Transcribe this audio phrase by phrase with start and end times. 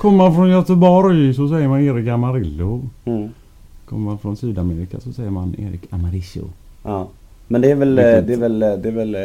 [0.00, 2.88] Kommer man från Göteborg så säger man Erik Amarillo.
[3.04, 3.28] Mm.
[3.88, 6.44] Kommer man från Sydamerika så säger man Erik Amarillo.
[6.82, 7.08] Ja.
[7.48, 8.02] Men det är väl, det
[8.32, 9.20] är väl, det är väl eh,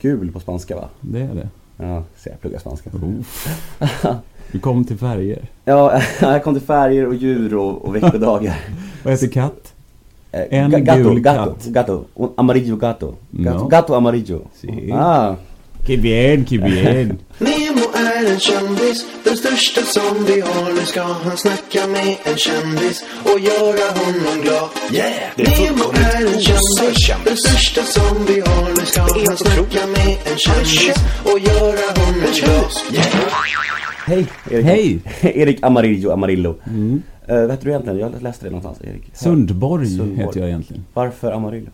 [0.00, 0.84] gul på spanska va?
[1.00, 1.48] Det är det.
[1.76, 2.90] Ja, så jag pluggar spanska.
[4.52, 5.42] Du kom till färger.
[5.64, 8.56] Ja, jag kom till färger och djur och, och veckodagar.
[9.04, 9.74] Vad heter katt?
[10.32, 11.66] Eh, En ga- gato, gul gato, katt.
[11.66, 12.04] gato.
[12.14, 13.14] Un Amarillo gato.
[13.30, 13.68] Gato, No.
[13.68, 14.40] gato amarillo.
[14.54, 14.92] Si.
[14.92, 15.34] Ah.
[15.86, 17.18] Que bien, que bien.
[17.38, 20.72] Nemo är en kändis, den största som vi har.
[20.72, 24.68] Nu ska han snacka med en kändis och göra honom glad.
[24.92, 25.32] Yeah!
[25.36, 28.68] Nemo är en kändis, den största som vi har.
[28.80, 32.72] Nu ska han snacka med en kändis och göra honom glad.
[32.92, 33.08] Yeah!
[34.06, 34.64] Hej Erik.
[34.64, 35.00] Hej!
[35.42, 36.54] Erik Amarillo Amarillo.
[36.66, 37.02] Mm.
[37.30, 37.98] Uh, vad heter du egentligen?
[37.98, 38.78] Jag läste det någonstans.
[38.88, 39.02] Erik.
[39.12, 40.26] Sundborg, Sundborg.
[40.26, 40.84] heter jag egentligen.
[40.94, 41.70] Varför Amarillo?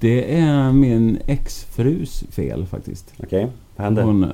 [0.00, 3.14] Det är min exfrus fel faktiskt.
[3.22, 4.02] Okej, vad hände?
[4.02, 4.26] Hon,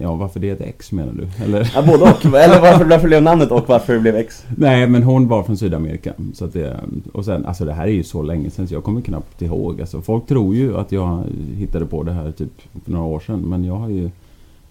[0.00, 1.44] ja, varför det är ett ex menar du?
[1.44, 1.72] Eller?
[1.74, 2.24] Ja, både och.
[2.24, 4.44] Eller varför, varför blev namnet och varför det blev X?
[4.56, 6.12] Nej, men hon var från Sydamerika.
[6.34, 6.80] Så att det,
[7.12, 9.80] och sen, alltså det här är ju så länge sedan så jag kommer knappt ihåg.
[9.80, 11.24] Alltså, folk tror ju att jag
[11.54, 13.40] hittade på det här typ för några år sedan.
[13.40, 14.10] Men jag har ju jag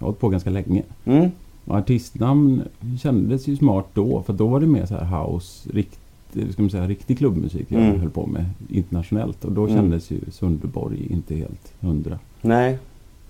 [0.06, 0.84] har hållit på ganska länge.
[1.06, 1.31] Mm.
[1.66, 2.62] Och artistnamn
[3.02, 4.23] kändes ju smart då.
[4.25, 6.00] För då var det mer så här house, rikt,
[6.54, 8.00] ska man säga, riktig klubbmusik jag Mm.
[8.00, 9.46] höll på med internationellt.
[9.46, 9.76] Och då Mm.
[9.76, 12.20] kändes ju Sundborg inte helt hundra.
[12.42, 12.78] Nej.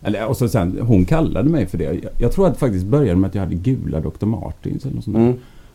[0.02, 1.84] Eller, och så sen, hon kallade mig för det.
[1.84, 4.26] Jag, jag tror att det faktiskt började med att jag hade gula Dr.
[4.26, 5.18] Martins eller något sånt.
[5.18, 5.34] Mm.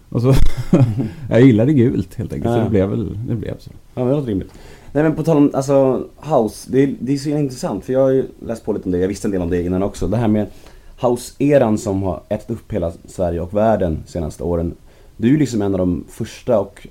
[0.08, 0.34] Och så,
[1.30, 2.52] jag gillade gult helt enkelt.
[2.54, 2.64] Så Ja.
[2.64, 3.70] det blev väl, det blev så.
[3.94, 4.52] Ja, det låter rimligt.
[4.92, 8.10] Nej men på tal om, alltså house, det det är så intressant för jag har
[8.10, 10.08] ju läst på lite om det, jag visste en del om det innan också.
[10.08, 10.46] Det här med
[11.00, 14.74] house-eran som har ätit upp hela Sverige och världen de senaste åren.
[15.16, 16.86] Du är ju liksom en av de första och,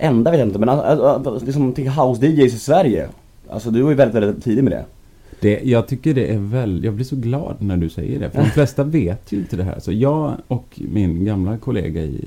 [0.00, 3.08] enda vet jag inte, men alltså, alltså, liksom till house-DJs i Sverige.
[3.48, 4.84] Alltså du var ju väldigt, väldigt tidig med det.
[5.40, 8.30] Det, jag tycker det är väl, jag blir så glad när du säger det.
[8.30, 9.80] För de flesta vet ju inte det här.
[9.80, 12.24] Så jag och min gamla kollega i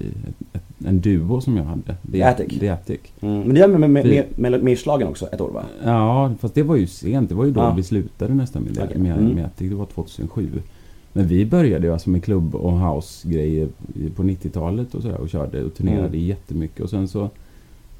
[0.53, 1.95] ett, en duo som jag hade.
[2.11, 2.59] The Attic.
[2.59, 2.99] The Attic.
[3.21, 3.39] Mm.
[3.41, 4.05] Men det är med, med, med,
[4.35, 5.63] med, med, med slagen också, ett år va?
[5.85, 7.29] Ja, fast det var ju sent.
[7.29, 7.73] Det var ju då Ja.
[7.73, 8.97] vi slutade nästan med, det, Okej.
[8.97, 9.31] med, Mm.
[9.33, 9.69] med Attic.
[9.69, 10.49] Det var 2007.
[11.13, 13.67] Men vi började ju alltså med klubb och house-grejer
[14.15, 16.19] på 90-talet och sådär och körde och turnerade Mm.
[16.27, 16.79] jättemycket.
[16.79, 17.29] Och sen så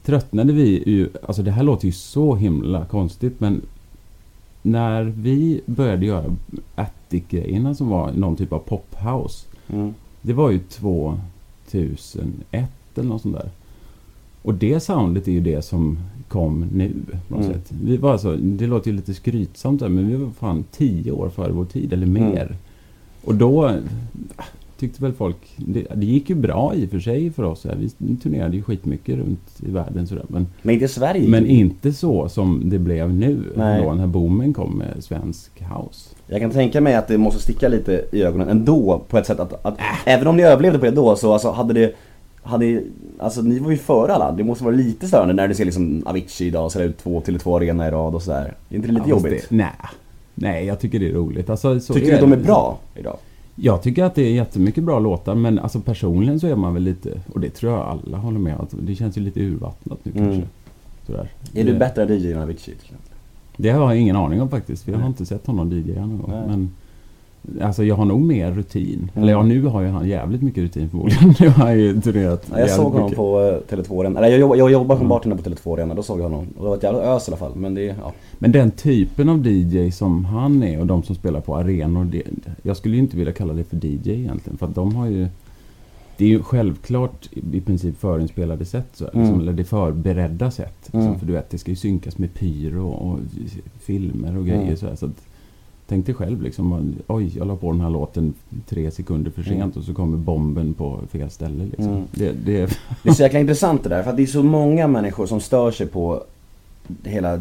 [0.06, 3.62] tröttnade vi ju, alltså det här låter ju så himla konstigt men
[4.62, 6.36] när vi började göra
[6.76, 9.46] Attic-grejerna som var någon typ av pop-house.
[9.70, 9.94] Mm.
[10.22, 11.20] Det var ju 2001
[12.96, 13.50] eller något sånt där.
[14.42, 15.98] Och det soundet är ju det som
[16.28, 16.92] kom nu
[17.28, 17.54] på något Mm.
[17.54, 17.72] sätt.
[17.84, 21.30] Vi var alltså, det låter ju lite skrytsamt där, men vi var fan tio år
[21.30, 22.24] före vår tid eller Mm.
[22.24, 22.56] mer.
[23.24, 23.78] Och då
[24.84, 27.66] tyckte väl folk, det, det gick ju bra i och för sig för oss.
[27.66, 27.78] Här.
[27.98, 30.26] Vi turnerade ju skitmycket runt i världen sådär.
[30.28, 31.30] Men, Men inte Sverige?
[31.30, 33.38] men inte så som det blev nu.
[33.56, 33.82] Nej.
[33.84, 36.10] Då den här boomen kom med svensk house.
[36.28, 39.40] Jag kan tänka mig att det måste sticka lite i ögonen ändå på ett sätt
[39.40, 39.86] att, att Äh.
[40.06, 41.96] även om ni överlevde på det då så alltså, hade det
[42.46, 42.82] hade,
[43.20, 46.04] alltså ni var ju före alla, det måste vara lite störande när du ser liksom
[46.06, 48.54] Avicii idag sälja ut två till två arena i rad och sådär.
[48.70, 49.46] Är inte det lite Ja, jobbigt?
[49.50, 49.72] Det, nej.
[50.36, 51.50] Nej, jag tycker det är roligt.
[51.50, 53.18] Alltså, så Tycker du att de är bra idag?
[53.56, 56.84] Jag tycker att det är jättemycket bra låtar men alltså personligen så är man väl
[56.84, 60.00] lite, och det tror jag alla håller med om, att det känns ju lite urvattnat
[60.04, 60.26] nu Mm.
[60.26, 60.48] kanske.
[61.06, 61.30] Sådär.
[61.54, 62.76] Är du bättre DJ än Avicii?
[63.58, 66.18] Det har jag ingen aning om faktiskt, för jag har inte sett honom DJa någon
[66.22, 66.32] gång.
[66.48, 66.70] Men
[67.62, 69.10] Alltså jag har nog mer rutin.
[69.14, 69.24] Mm.
[69.24, 71.34] Eller ja, nu har ju han jävligt mycket rutin förmodligen.
[71.40, 73.18] Nu har han ju turnerat Ja, jag såg honom mycket.
[73.18, 75.10] på uh, Tele2 Arena, eller jag, jobb, jag jobbar som Mm.
[75.10, 76.48] bartender på Tele2 Arena, då såg jag honom.
[76.58, 78.14] Och det var ett jävla ös i alla fall, men det, ja.
[78.40, 82.06] Men den typen av DJ som han är och de som spelar på arenor.
[82.06, 82.24] Det,
[82.62, 84.58] jag skulle ju inte vilja kalla det för DJ egentligen.
[84.58, 85.28] För att de har ju...
[86.18, 88.88] Det är ju självklart i princip förinspelade sätt.
[88.94, 89.40] Så, liksom, Mm.
[89.40, 90.76] eller det förberedda sätt.
[90.82, 91.20] Liksom, Mm.
[91.20, 93.20] för du vet, det ska ju synkas med pyro och
[93.80, 94.62] filmer och grejer.
[94.64, 94.78] Mm.
[94.78, 95.22] Så, här, så att,
[95.88, 96.96] tänk dig själv liksom.
[97.08, 98.34] Oj, jag la på den här låten
[98.68, 99.72] tre sekunder för sent Mm.
[99.78, 101.64] och så kommer bomben på fel ställe.
[101.66, 101.88] Liksom.
[101.88, 102.04] Mm.
[102.12, 104.88] Det, det, Det är så jäkla intressant det där, för att det är så många
[104.88, 106.24] människor som stör sig på
[107.04, 107.34] hela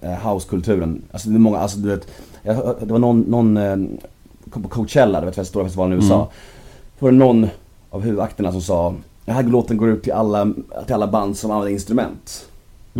[0.00, 1.02] eh, housekulturen.
[1.12, 2.08] Alltså det är många, alltså du vet,
[2.42, 3.76] jag, det var någon, någon eh,
[4.50, 6.14] på Coachella, du vet stora festivalen i USA.
[6.16, 6.28] Mm.
[6.98, 7.46] Då var det någon
[7.90, 8.94] av huvudakterna som sa,
[9.24, 10.52] den här låten går ut till alla,
[10.86, 12.48] till alla band som använder instrument.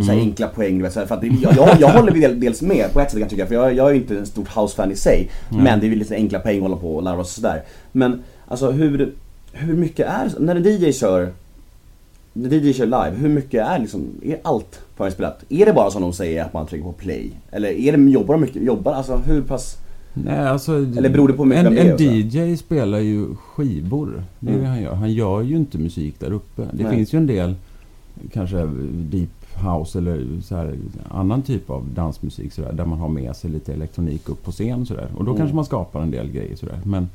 [0.04, 0.28] Så här Mm.
[0.28, 2.62] enkla poäng, du vet, så här, för att det, jag, jag, jag håller del, dels
[2.62, 4.48] med på ett sätt kan jag tycka, för jag, jag är ju inte en stort
[4.56, 5.28] house-fan i sig.
[5.50, 5.62] Nej.
[5.62, 7.62] Men det är väl lite enkla poäng att hålla på och larva sig sådär.
[7.92, 9.12] Men alltså hur,
[9.52, 11.32] hur mycket är, när en DJ kör
[12.32, 15.44] när DJ kör live, hur mycket är liksom, är allt förinspelat?
[15.48, 17.30] Är det bara som de säger att man trycker på play?
[17.50, 19.76] Eller är det, jobbar de mycket, jobbar, alltså hur pass?
[20.14, 22.20] Nej, alltså, Eller beror det på hur mycket en, en?
[22.50, 24.22] DJ spelar ju skivor.
[24.40, 24.64] Det är Mm.
[24.64, 24.94] det han gör.
[24.94, 26.62] Han gör ju inte musik där uppe.
[26.72, 26.96] Det Nej.
[26.96, 27.54] finns ju en del
[28.32, 28.56] kanske
[28.92, 30.74] deep house eller så här,
[31.10, 34.86] annan typ av dansmusik sådär, där man har med sig lite elektronik upp på scen
[34.86, 35.08] sådär.
[35.16, 35.36] Och då Mm.
[35.38, 36.80] kanske man skapar en del grejer sådär.
[36.84, 37.08] Men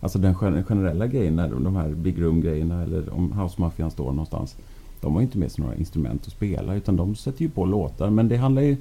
[0.00, 4.56] Alltså den gen- generella grejen, de här Big Room-grejerna eller om House Mafian står någonstans.
[5.00, 7.64] De har ju inte med sig några instrument att spela utan de sätter ju på
[7.64, 8.10] låtar.
[8.10, 8.76] Men det handlar ju...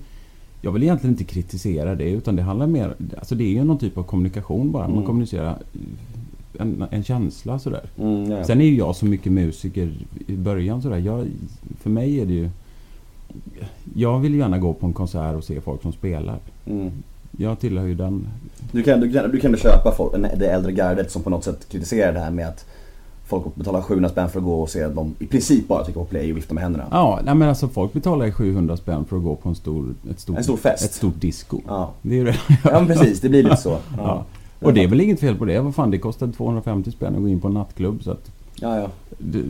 [0.61, 2.95] Jag vill egentligen inte kritisera det utan det handlar mer...
[3.17, 4.83] Alltså det är ju någon typ av kommunikation bara.
[4.83, 5.05] Man Mm.
[5.05, 5.57] kommunicerar
[6.59, 7.83] en, en känsla sådär.
[7.99, 8.43] Mm.
[8.43, 9.93] Sen är ju jag så mycket musiker
[10.27, 10.97] i början sådär.
[10.97, 11.27] Jag,
[11.79, 12.49] för mig är det ju...
[13.95, 16.39] Jag vill gärna gå på en konsert och se folk som spelar.
[16.65, 16.91] mm.
[17.37, 18.27] Jag tillhör ju den...
[18.71, 21.69] Du kan, du kan, du kan köpa folk, det äldre gardet som på något sätt
[21.69, 22.65] kritiserar det här med att
[23.25, 26.05] folk betalar 700 spänn för att gå och se dem i princip bara trycka på
[26.05, 26.85] play och vifta med händerna.
[26.91, 29.93] Ja, nej men alltså folk betalar ju 700 spänn för att gå på en stor...
[30.11, 30.85] Ett stort, En stor fest.
[30.85, 31.59] Ett stort disco.
[31.67, 32.35] Ja, Det är det.
[32.63, 33.77] ja men precis, det blir lite så.
[33.97, 34.25] Ja.
[34.59, 35.59] Och det är väl inget fel på det.
[35.59, 38.03] Vad fan, det kostar 250 spänn att gå in på en nattklubb.
[38.03, 38.31] Så att
[38.61, 38.89] Ja, ja.
[39.17, 39.45] du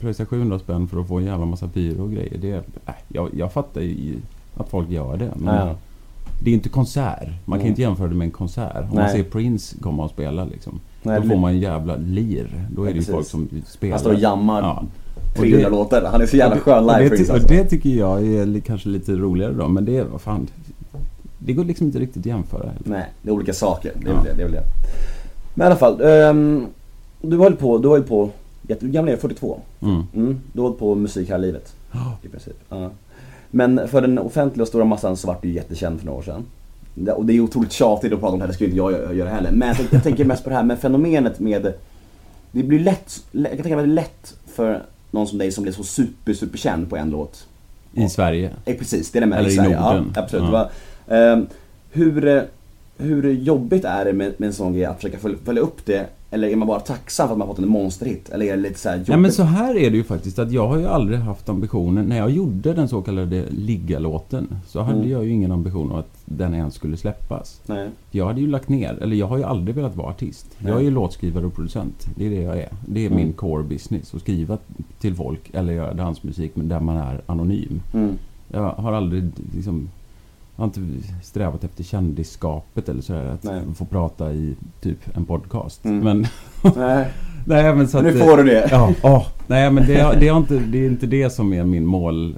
[0.00, 2.38] pröjsar 700 spänn för att få en jävla massa pyro och grejer.
[2.40, 4.14] Det äh, jag, jag fattar ju
[4.56, 5.30] att folk gör det.
[5.36, 5.74] Men ja, ja.
[6.44, 7.28] det är inte konsert.
[7.44, 7.66] Man kan Mm.
[7.68, 8.76] inte jämföra det med en konsert.
[8.76, 9.12] Om man Nej.
[9.12, 10.80] ser Prince komma och spela liksom.
[11.02, 12.66] Nej, då får man en jävla lir.
[12.70, 13.14] Då är Ja, det ju precis.
[13.14, 13.92] folk som spelar.
[13.92, 14.84] Han står och jammar Ja.
[15.36, 16.08] 300 det- låtar.
[16.12, 17.48] Han är så jävla skön live det, alltså.
[17.48, 19.68] det tycker jag är kanske lite roligare då.
[19.68, 20.46] Men det är, vad fan.
[21.38, 22.62] Det går liksom inte riktigt att jämföra.
[22.68, 22.80] heller.
[22.84, 23.92] Nej, det är olika saker.
[24.02, 24.22] Det är, Ja.
[24.22, 24.62] väl, det, det är väl det.
[25.54, 26.00] Men i alla fall.
[26.02, 26.66] ehm,
[27.20, 28.30] du hållit på, du hållit på,
[28.68, 29.20] hur gammal är du?
[29.20, 29.60] 42?
[29.82, 30.02] Mm.
[30.14, 31.74] Mm, du har hållit på musik hela livet.
[31.92, 32.16] Ja.
[32.22, 32.56] I princip.
[32.68, 32.90] Ja.
[33.50, 36.44] Men för den offentliga och stora massan så vart du jättekänd för några år sedan.
[37.16, 39.12] Och det är otroligt tjatigt att prata om det här, det skulle inte jag gö-
[39.12, 39.50] göra heller.
[39.52, 41.72] Men jag, jag tänker mest på det här med fenomenet med
[42.52, 45.52] Det blir lätt, jag kan tänka mig att det är lätt för någon som dig
[45.52, 47.46] som blir så super, super känd på en låt.
[47.94, 48.50] I Sverige.
[48.64, 49.80] Eh, precis, det är det med Eller i Sverige.
[49.80, 50.12] Norden.
[50.14, 50.48] Ja, absolut.
[50.52, 50.70] Ja.
[51.16, 51.46] Ehm,
[51.90, 52.44] hur,
[52.98, 56.06] hur jobbigt är det med, med en sån grej att försöka följa, följa upp det?
[56.30, 58.28] Eller är man bara tacksam för att man fått en monsterhit?
[58.28, 59.08] Eller är det lite så här jobbigt?
[59.08, 62.04] Nej men så här är det ju faktiskt att jag har ju aldrig haft ambitionen,
[62.06, 65.10] när jag gjorde den så kallade liggalåten så hade Mm.
[65.10, 67.60] jag ju ingen ambition om att den ens skulle släppas.
[67.66, 67.88] Nej.
[68.10, 70.46] Jag hade ju lagt ner, eller jag har ju aldrig velat vara artist.
[70.58, 70.84] Jag är Nej.
[70.84, 72.06] ju låtskrivare och producent.
[72.16, 72.68] Det är det jag är.
[72.86, 73.16] Det är Mm.
[73.16, 74.14] min core business.
[74.14, 74.58] Att skriva
[75.00, 77.80] till folk eller göra dansmusik där man är anonym.
[77.94, 78.10] Mm.
[78.48, 79.88] Jag har aldrig liksom
[80.56, 83.24] jag har inte strävat efter kändisskapet eller sådär.
[83.24, 83.62] Att Nej.
[83.74, 85.84] få prata i typ en podcast.
[85.84, 85.98] Mm.
[86.04, 86.26] Men,
[86.76, 87.08] Nej.
[87.46, 88.04] nej men så att...
[88.04, 88.68] nu får du det.
[88.70, 91.86] Ja, åh, nej men det, det, har inte, det är inte det som är min
[91.86, 92.36] mål,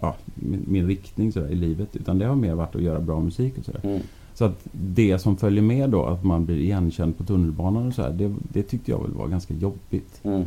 [0.00, 1.96] ja, min, min riktning sådär, i livet.
[1.96, 3.80] Utan det har mer varit att göra bra musik och sådär.
[3.84, 4.00] Mm.
[4.34, 8.02] Så att det som följer med då, att man blir igenkänd på tunnelbanan och så
[8.02, 10.20] här, det, det tyckte jag väl var ganska jobbigt.
[10.22, 10.44] Mm.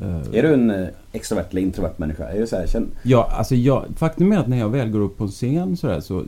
[0.00, 2.28] Eh, Är du en eh, extrovert eller introvert människa?
[2.28, 2.90] Är du så här, känn...
[3.02, 5.86] Ja, alltså jag, faktum är att när jag väl går upp på en scen så,
[5.86, 6.24] där, så,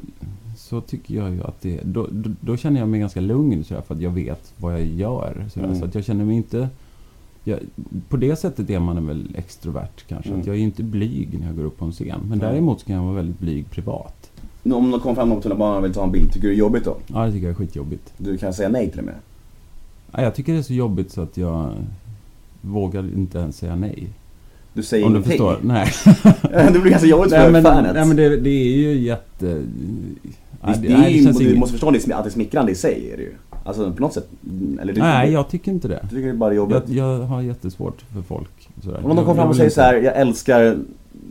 [0.56, 3.74] så tycker jag ju att det, då, då, då känner jag mig ganska lugn så
[3.74, 5.46] där, för att jag vet vad jag gör.
[5.54, 5.78] Så, Mm.
[5.78, 6.68] så att jag känner mig inte...
[7.44, 7.58] Jag,
[8.08, 10.28] på det sättet är man väl extrovert kanske.
[10.28, 10.40] Mm.
[10.40, 12.20] Att jag är ju inte blyg när jag går upp på en scen.
[12.28, 14.30] Men däremot kan jag vara väldigt blyg privat.
[14.64, 16.58] Om någon kommer fram på tunnelbanan och vill ta en bild, tycker du det är
[16.58, 16.96] jobbigt då?
[17.06, 18.12] Ja, det tycker jag är skitjobbigt.
[18.16, 19.14] Du kan säga nej till och med.
[20.12, 21.72] Ja, jag tycker det är så jobbigt så att jag
[22.60, 24.08] vågar inte ens säga nej.
[24.72, 25.30] Du säger Om du ingenting.
[25.38, 25.58] förstår?
[25.62, 25.88] Nej.
[26.72, 27.94] det blir ganska jobbigt nej, för men, fanet.
[27.94, 29.46] nej men det, det är ju jätte...
[29.46, 29.64] det,
[30.82, 33.10] det, nej, ju, känns du inget- måste förstå det, att det är smickrande i sig
[33.12, 33.32] är det ju.
[33.64, 34.28] Alltså på något sätt.
[34.80, 36.00] Eller du, Nej, du, jag tycker inte det.
[36.02, 36.82] du tycker det är bara jobbigt.
[36.86, 38.68] Jag, jag har jättesvårt för folk.
[38.82, 39.00] Sådär.
[39.04, 40.76] Om någon kommer fram och säger så här: jag älskar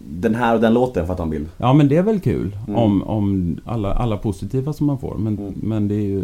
[0.09, 1.47] den här och den låten för att en bild.
[1.57, 2.75] Ja men det är väl kul Mm.
[2.79, 5.17] om, om alla, alla positiva som man får.
[5.17, 5.53] Men, Mm.
[5.63, 6.23] men det är ju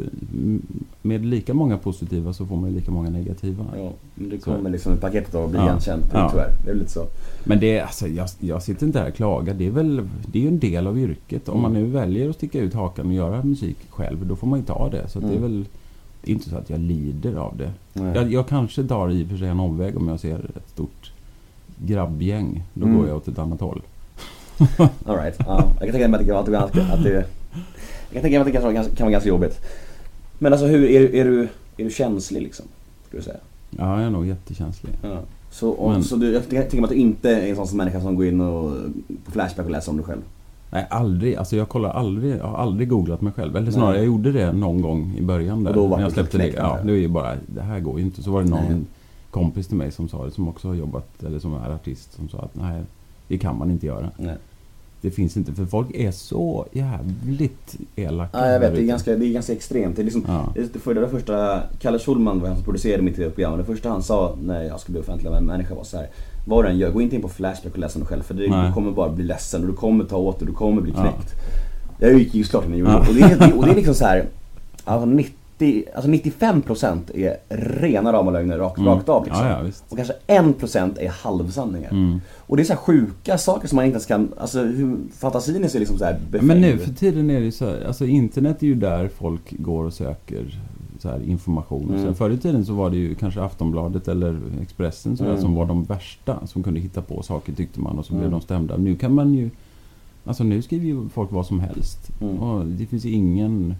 [1.01, 3.65] med lika många positiva så får man lika många negativa.
[3.77, 4.51] Ja, men det Så.
[4.51, 5.65] kommer liksom i paketet att bli Ja.
[5.65, 6.03] igenkänd.
[6.13, 6.29] Ja.
[6.31, 6.49] Tyvärr.
[6.65, 7.05] Det är lite så.
[7.43, 9.53] Men det är, alltså, jag, jag sitter inte här och klagar.
[9.53, 11.49] Det är väl det är ju en del av yrket.
[11.49, 14.59] Om man nu väljer att sticka ut hakan och göra musik själv, då får man
[14.59, 15.07] ju ta det.
[15.09, 15.41] Så det är Mm.
[15.41, 15.65] väl
[16.23, 17.71] det är inte så att jag lider av det.
[18.15, 21.11] Jag, jag kanske tar i och för sig en omväg om jag ser ett stort
[21.87, 22.63] grabbgäng.
[22.73, 22.97] Då Mm.
[22.97, 23.81] går jag åt ett annat håll.
[25.05, 25.35] All right.
[25.39, 25.63] ja.
[25.79, 27.23] Jag kan tänka mig att det, att det, att det, jag
[28.13, 29.59] kan tänka mig att det kan, vara- kan vara ganska jobbigt.
[30.39, 31.41] Men alltså hur, är, du- är, du,
[31.77, 32.65] är du känslig liksom?
[33.07, 33.37] Ska du säga?
[33.69, 34.93] Ja, jag är nog jättekänslig.
[35.01, 35.17] Ja.
[35.51, 38.01] Så, om, Men- så du, jag tänker mig att du inte är en sån människa
[38.01, 38.71] som går in och
[39.25, 40.21] på Flashback och läser om dig själv?
[40.71, 41.35] Nej, aldrig.
[41.35, 42.35] Alltså jag kollar aldrig.
[42.39, 43.51] Jag har aldrig googlat mig själv.
[43.55, 43.73] Eller Nej.
[43.73, 45.69] snarare, jag gjorde det någon gång i början där.
[45.71, 46.47] Och då var när jag släppte det.
[46.47, 48.23] Ja, det är ju bara, det här går ju inte.
[48.23, 48.81] Så var det någon Nej.
[49.33, 52.29] Kompis till mig som sa det, som också har jobbat, eller som är artist, som
[52.29, 52.81] sa att nej,
[53.27, 54.09] det kan man inte göra.
[54.17, 54.35] Nej.
[55.01, 58.37] Det finns inte, för folk är så jävligt elaka.
[58.39, 58.75] Ja, jag vet.
[58.75, 59.95] Det är ganska, det är ganska extremt.
[59.95, 60.49] Det är liksom, Ja.
[60.55, 63.57] det, för det första, Kalle Schulman var han som producerade mitt program.
[63.57, 66.07] Det första han sa när jag skulle bli offentlig människa var så här.
[66.47, 68.21] Vad du än gör, gå inte in på Flashback och läs dig själv.
[68.23, 70.81] För det, du kommer bara bli ledsen och du kommer ta åt dig, du kommer
[70.81, 71.01] bli Ja.
[71.01, 71.33] knäckt.
[71.99, 73.09] Jag gick ju klart innan jag gjorde Ja.
[73.09, 73.45] Och det.
[73.45, 74.25] är- Och det är liksom så här.
[74.85, 75.33] Alltså 90,
[75.95, 77.37] alltså 95% är
[77.81, 78.89] rena rama lögner rakt, Mm.
[78.93, 79.45] rakt av liksom.
[79.45, 79.71] Ja, ja.
[79.89, 81.91] Och kanske 1% är halvsanningar.
[81.91, 82.21] Mm.
[82.37, 85.63] Och det är så här sjuka saker som man inte ens kan, alltså hur, fantasin
[85.63, 86.47] är så liksom så här befängd.
[86.47, 89.53] Men nu för tiden är det ju så här, alltså internet är ju där folk
[89.59, 90.59] går och söker
[90.99, 91.89] så här information.
[91.89, 92.03] Mm.
[92.03, 95.41] sen förr i tiden så var det ju kanske Aftonbladet eller Expressen Mm.
[95.41, 98.31] som var de värsta som kunde hitta på saker tyckte man och så blev Mm.
[98.31, 98.77] de stämda.
[98.77, 99.49] Nu kan man ju
[100.25, 102.09] Alltså nu skriver ju folk vad som helst.
[102.21, 102.39] Mm.
[102.39, 103.75] Och det finns ju ingen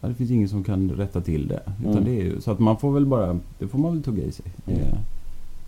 [0.00, 1.60] ja, Det finns ingen som kan rätta till det.
[1.84, 2.04] Mm.
[2.04, 4.46] det ju, så att man får väl bara Det får man väl tugga i sig.
[4.66, 4.78] Mm.
[4.80, 4.98] Det-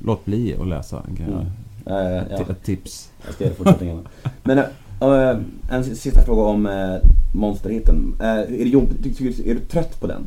[0.05, 1.03] Låt bli att läsa.
[1.17, 1.47] Kan jag,
[1.87, 2.17] Mm.
[2.17, 2.41] Eh, ja.
[2.51, 3.11] ett, tips.
[3.25, 3.99] Jag ska det fortsättningen.
[4.43, 5.37] Men eh,
[5.71, 6.97] en sista fråga om eh,
[7.35, 8.15] monsterhitten.
[8.21, 9.07] Eh, är, det, jobb-
[9.47, 10.23] är du trött på den?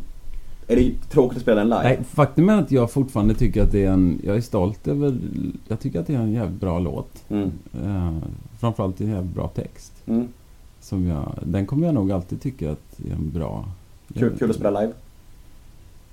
[0.68, 1.84] Är det tråkigt att spela den live?
[1.84, 4.22] Nej, faktum är att jag fortfarande tycker att det är en...
[4.24, 5.18] Jag är stolt över...
[5.68, 7.24] Jag tycker att det är en jävligt bra låt.
[7.30, 7.51] Mm.
[7.86, 8.18] Uh,
[8.60, 9.94] framförallt en jävligt bra text.
[10.06, 10.27] Mm.
[10.86, 13.65] Som jag, den kommer jag nog alltid tycka att är en bra...
[14.13, 14.94] Kul, kul att spela live.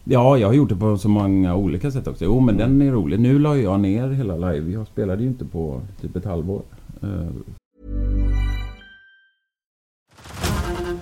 [0.05, 2.25] Ja, jag har gjort det på så många olika sätt också.
[2.25, 2.79] Jo, men Mm.
[2.79, 3.21] den är rolig.
[3.21, 4.73] Nu la jag ner hela live.
[4.73, 6.63] Jag spelade ju inte på typ ett halvår.
[7.03, 7.09] Eh,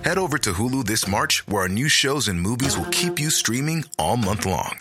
[0.03, 3.29] Head over to Hulu this March, where our new shows and movies will keep you
[3.31, 4.75] streaming all month long.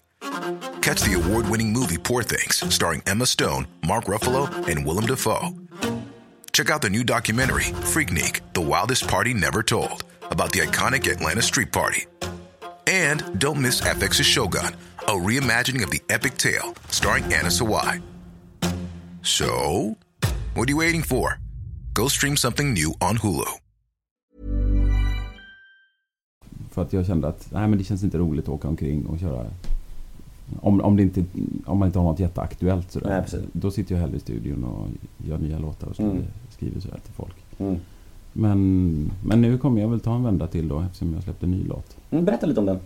[0.82, 5.48] Catch the award winning movie Poor Things, starring Emma Stone, Mark Ruffalo, and Willem Dafoe.
[6.52, 11.42] Check out the new documentary, Freaknik The Wildest Party Never Told, about the iconic Atlanta
[11.42, 12.06] Street Party.
[12.86, 18.02] And don't miss FX's Shogun, a reimagining of the epic tale, starring Anna Sawai.
[19.22, 19.96] So,
[20.54, 21.38] what are you waiting for?
[21.94, 23.44] Go stream something new on Hulu.
[26.70, 29.18] För att jag kände att nej, men det känns inte roligt att åka omkring och
[29.18, 29.46] köra...
[30.60, 31.24] Om, om, det inte,
[31.66, 33.08] om man inte har något jätteaktuellt sådär.
[33.10, 33.40] Nej, precis.
[33.52, 34.86] Då sitter jag hellre i studion och
[35.26, 36.24] gör nya låtar och skriver, Mm.
[36.50, 37.34] skriver sådär till folk.
[37.58, 37.76] Mm.
[38.32, 41.50] Men, men nu kommer jag väl ta en vända till då eftersom jag släppte en
[41.50, 41.96] ny låt.
[42.10, 42.78] Mm, berätta lite om den.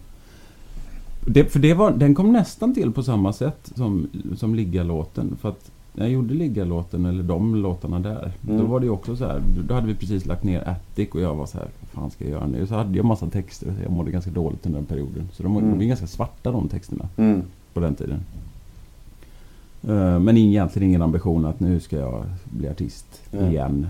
[1.27, 4.07] Det, för det var, den kom nästan till på samma sätt som,
[4.37, 5.37] som Ligga-låten.
[5.41, 8.59] För att när jag gjorde Ligga-låten, eller de låtarna där, Mm.
[8.61, 9.43] då var det ju också så här.
[9.69, 12.25] Då hade vi precis lagt ner Attic och jag var så här, vad fan ska
[12.25, 12.67] jag göra nu?
[12.67, 15.29] Så hade jag massa texter och jag mådde ganska dåligt under den perioden.
[15.33, 15.73] Så de, var- Mm.
[15.73, 17.43] de var ganska svarta de texterna Mm.
[17.75, 18.21] på den tiden.
[19.89, 23.51] Eh, Men egentligen ingen ambition att nu ska jag bli artist Mm.
[23.51, 23.87] igen.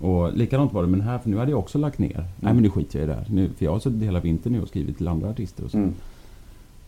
[0.00, 2.24] Och likadant var det med den här, för nu hade jag också lagt ner.
[2.40, 3.26] Nej men nu skiter jag i det här.
[3.30, 5.88] Nu, för jag har suttit hela vintern nu och skrivit till andra artister och så.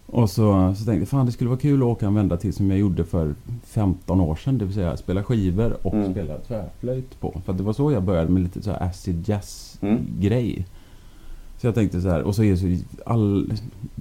[0.07, 2.53] Och så, så tänkte jag, fan det skulle vara kul att åka en vända till
[2.53, 3.35] som jag gjorde för
[3.65, 4.59] 15 år sedan.
[4.59, 6.11] Det vill säga spela skivor och Mm.
[6.13, 7.41] spela tvärflöjt på.
[7.45, 10.07] För det var så jag började med lite så här acid jazz Mm.
[11.67, 13.53] Så jag tänkte så här, och så är det så all...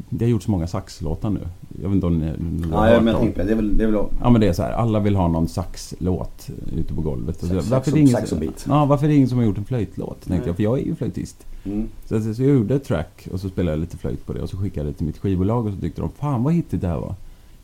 [0.09, 1.39] Det har gjort så många saxlåtar nu.
[1.81, 2.31] Jag vet inte om ni,
[2.61, 3.51] ni har Ja, jag men jag tänkte det.
[3.51, 3.77] Är väl...
[3.77, 6.93] Det är väl Ja men det är så här, alla vill ha någon saxlåt ute
[6.93, 7.39] på golvet.
[7.39, 8.65] Så, Sax- varför, är saxo- det ingen, saxobeat.
[8.69, 10.09] ja, varför är det ingen som har gjort en flöjtlåt?
[10.21, 10.41] Tänkte Nej.
[10.47, 11.45] jag, för jag är ju flöjtist.
[11.63, 11.87] mm.
[12.05, 14.49] Så, så jag gjorde ett track och så spelade jag lite flöjt på det och
[14.49, 16.87] så skickade jag det till mitt skivbolag och så tyckte de Fan vad hittigt det
[16.87, 17.07] här var.
[17.09, 17.15] Kan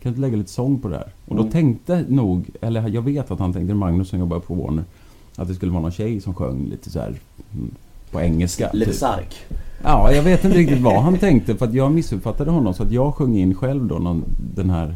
[0.02, 1.12] du inte lägga lite sång på det här?
[1.26, 1.52] Och då Mm.
[1.52, 4.84] tänkte nog, eller jag vet att han tänkte, Magnus som jobbar på Warner,
[5.36, 7.16] att det skulle vara någon tjej som sjöng lite så här
[7.54, 7.72] mm,
[8.12, 8.70] på engelska.
[8.74, 8.98] Lite typ.
[8.98, 9.36] stark.
[9.84, 12.92] Ja, jag vet inte riktigt vad han tänkte för att jag missuppfattade honom så att
[12.92, 14.24] jag sjöng in själv då någon,
[14.56, 14.96] den här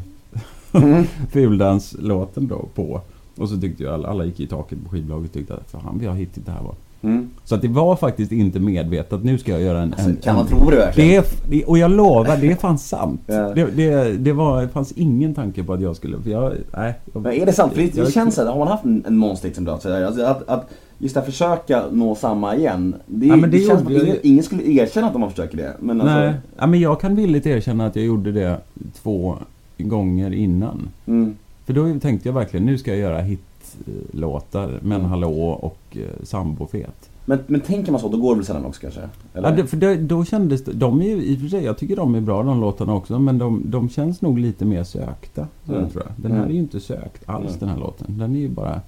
[0.72, 1.04] Mm.
[1.32, 3.02] fuldanslåten då på.
[3.38, 5.98] Och så tyckte jag alla, alla gick i taket på skivbolaget och tyckte att fan
[6.00, 6.76] vi har hittat det här var.
[7.02, 7.30] Mm.
[7.44, 9.24] Så att det var faktiskt inte medvetet.
[9.24, 9.94] Nu ska jag göra en...
[9.94, 11.24] Alltså, en kan man en, tro det verkligen?
[11.50, 13.22] det, Och jag lovar, det är fan sant.
[13.26, 13.54] Ja.
[13.54, 16.22] det, det, det, var, det fanns ingen tanke på att jag skulle...
[16.22, 17.74] För jag, nej, jag, är det sant?
[17.74, 19.78] För det, jag- känns så här, har man haft en, en monsterhit som du har
[19.78, 22.96] sådär, alltså att, att just att försöka nå samma igen.
[23.06, 25.74] Det, Ja, det det, känns gjorde ingen, ingen skulle erkänna att de försöker det.
[25.80, 28.58] Men alltså, Nej, ja, men jag kan villigt erkänna att jag gjorde det
[28.94, 29.36] två
[29.78, 30.90] gånger innan.
[31.06, 31.36] Mm,
[31.66, 35.10] För då tänkte jag verkligen, nu ska jag göra hitlåtar, Men Mm.
[35.10, 37.10] hallå och eh, Sambofet.
[37.26, 39.00] men, men tänker man så, då går det väl sällan också kanske?
[39.34, 39.50] Eller?
[39.50, 41.78] Ja, det, för det, då kändes det, de är ju i och för sig, jag
[41.78, 45.48] tycker de är bra de låtarna också, men de, de känns nog lite mer sökta.
[45.70, 45.86] Mm.
[46.16, 46.50] Den här Mm.
[46.50, 47.60] är ju inte sökt alls Mm.
[47.60, 48.06] den här låten.
[48.18, 48.82] Den är ju bara,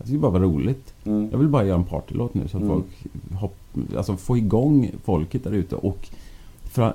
[0.00, 0.94] jag tycker bara var roligt.
[1.04, 1.28] Mm.
[1.30, 2.74] Jag vill bara göra en partylåt nu så att Mm.
[2.74, 2.86] folk
[3.40, 3.56] hopp,
[3.96, 6.08] alltså få igång folket där ute och,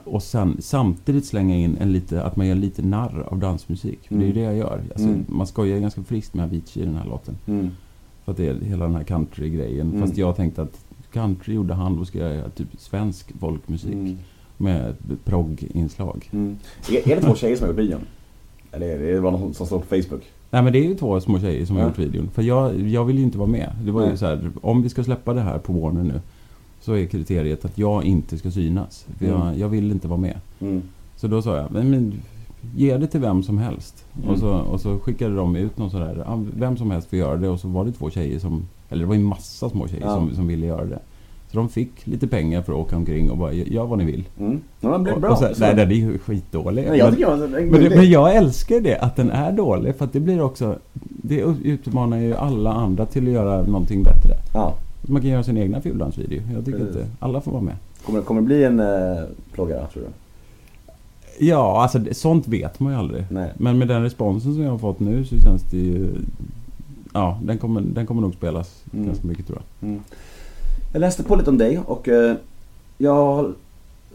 [0.04, 4.00] och sen, samtidigt slänga in en lite, att man gör lite narr av dansmusik.
[4.08, 4.36] För det är ju Mm.
[4.44, 4.82] det jag gör.
[4.92, 5.26] Alltså, Mm.
[5.28, 7.36] Man skojar ganska friskt med Avicii i den här låten.
[7.48, 7.70] Mm.
[8.26, 9.88] För att det är hela den här country-grejen.
[9.90, 10.02] Mm.
[10.02, 13.94] Fast jag tänkte att country gjorde han, då ska jag göra typ svensk folkmusik.
[13.94, 14.18] Mm.
[14.58, 16.30] Med progg-inslag.
[16.34, 16.58] Mm.
[16.90, 18.02] Är, är det två tjejer som har gjort videon?
[18.72, 20.22] Eller det, är det bara någon som står på Facebook?
[20.56, 21.88] Nej men det är ju två små tjejer som har Ja.
[21.90, 22.30] gjort videon.
[22.34, 23.70] För jag, jag vill ju inte vara med.
[23.84, 24.18] Det var ju Nej.
[24.18, 26.22] så här, om vi ska släppa det här på Warner nu.
[26.82, 29.06] Så är kriteriet att jag inte ska synas.
[29.18, 29.60] För jag, Mm.
[29.60, 30.40] jag vill inte vara med.
[30.60, 30.82] Mm.
[31.16, 32.14] Så då sa jag, men, men
[32.76, 34.06] ge det till vem som helst.
[34.18, 34.30] Mm.
[34.30, 36.26] Och, så, och så skickade de ut någon sådär,
[36.58, 37.50] vem som helst får göra det.
[37.50, 40.16] Och så var det två tjejer som, eller det var ju massa små tjejer Ja.
[40.16, 41.00] som, som ville göra det.
[41.56, 44.24] Så de fick lite pengar för att åka omkring och bara, gör vad ni vill.
[44.40, 44.62] Mm.
[44.80, 45.30] Ja, den blev bra.
[45.32, 46.86] och Så- nej, den är ju skitdålig.
[46.90, 49.96] Nej, jag Men- en men, det, men jag älskar det, att den är dålig.
[49.96, 50.76] För att det blir också...
[51.24, 54.32] Det utmanar ju alla andra till att göra någonting bättre.
[54.54, 54.74] Ja.
[55.02, 56.42] Man kan göra sin egna fuldansvideo.
[56.54, 56.96] Jag tycker Precis.
[56.96, 57.08] inte...
[57.20, 57.76] Alla får vara med.
[58.06, 60.10] Kommer, kommer det bli en eh, plåga tror du?
[61.46, 63.24] Ja, alltså sånt vet man ju aldrig.
[63.30, 63.52] Nej.
[63.58, 66.08] Men med den responsen som jag har fått nu så känns det ju...
[67.14, 69.06] Ja, den kommer, den kommer nog spelas Mm.
[69.06, 69.90] ganska mycket tror jag.
[69.90, 70.02] Mm.
[70.96, 72.36] Jag läste på lite om dig och eh,
[72.98, 73.54] jag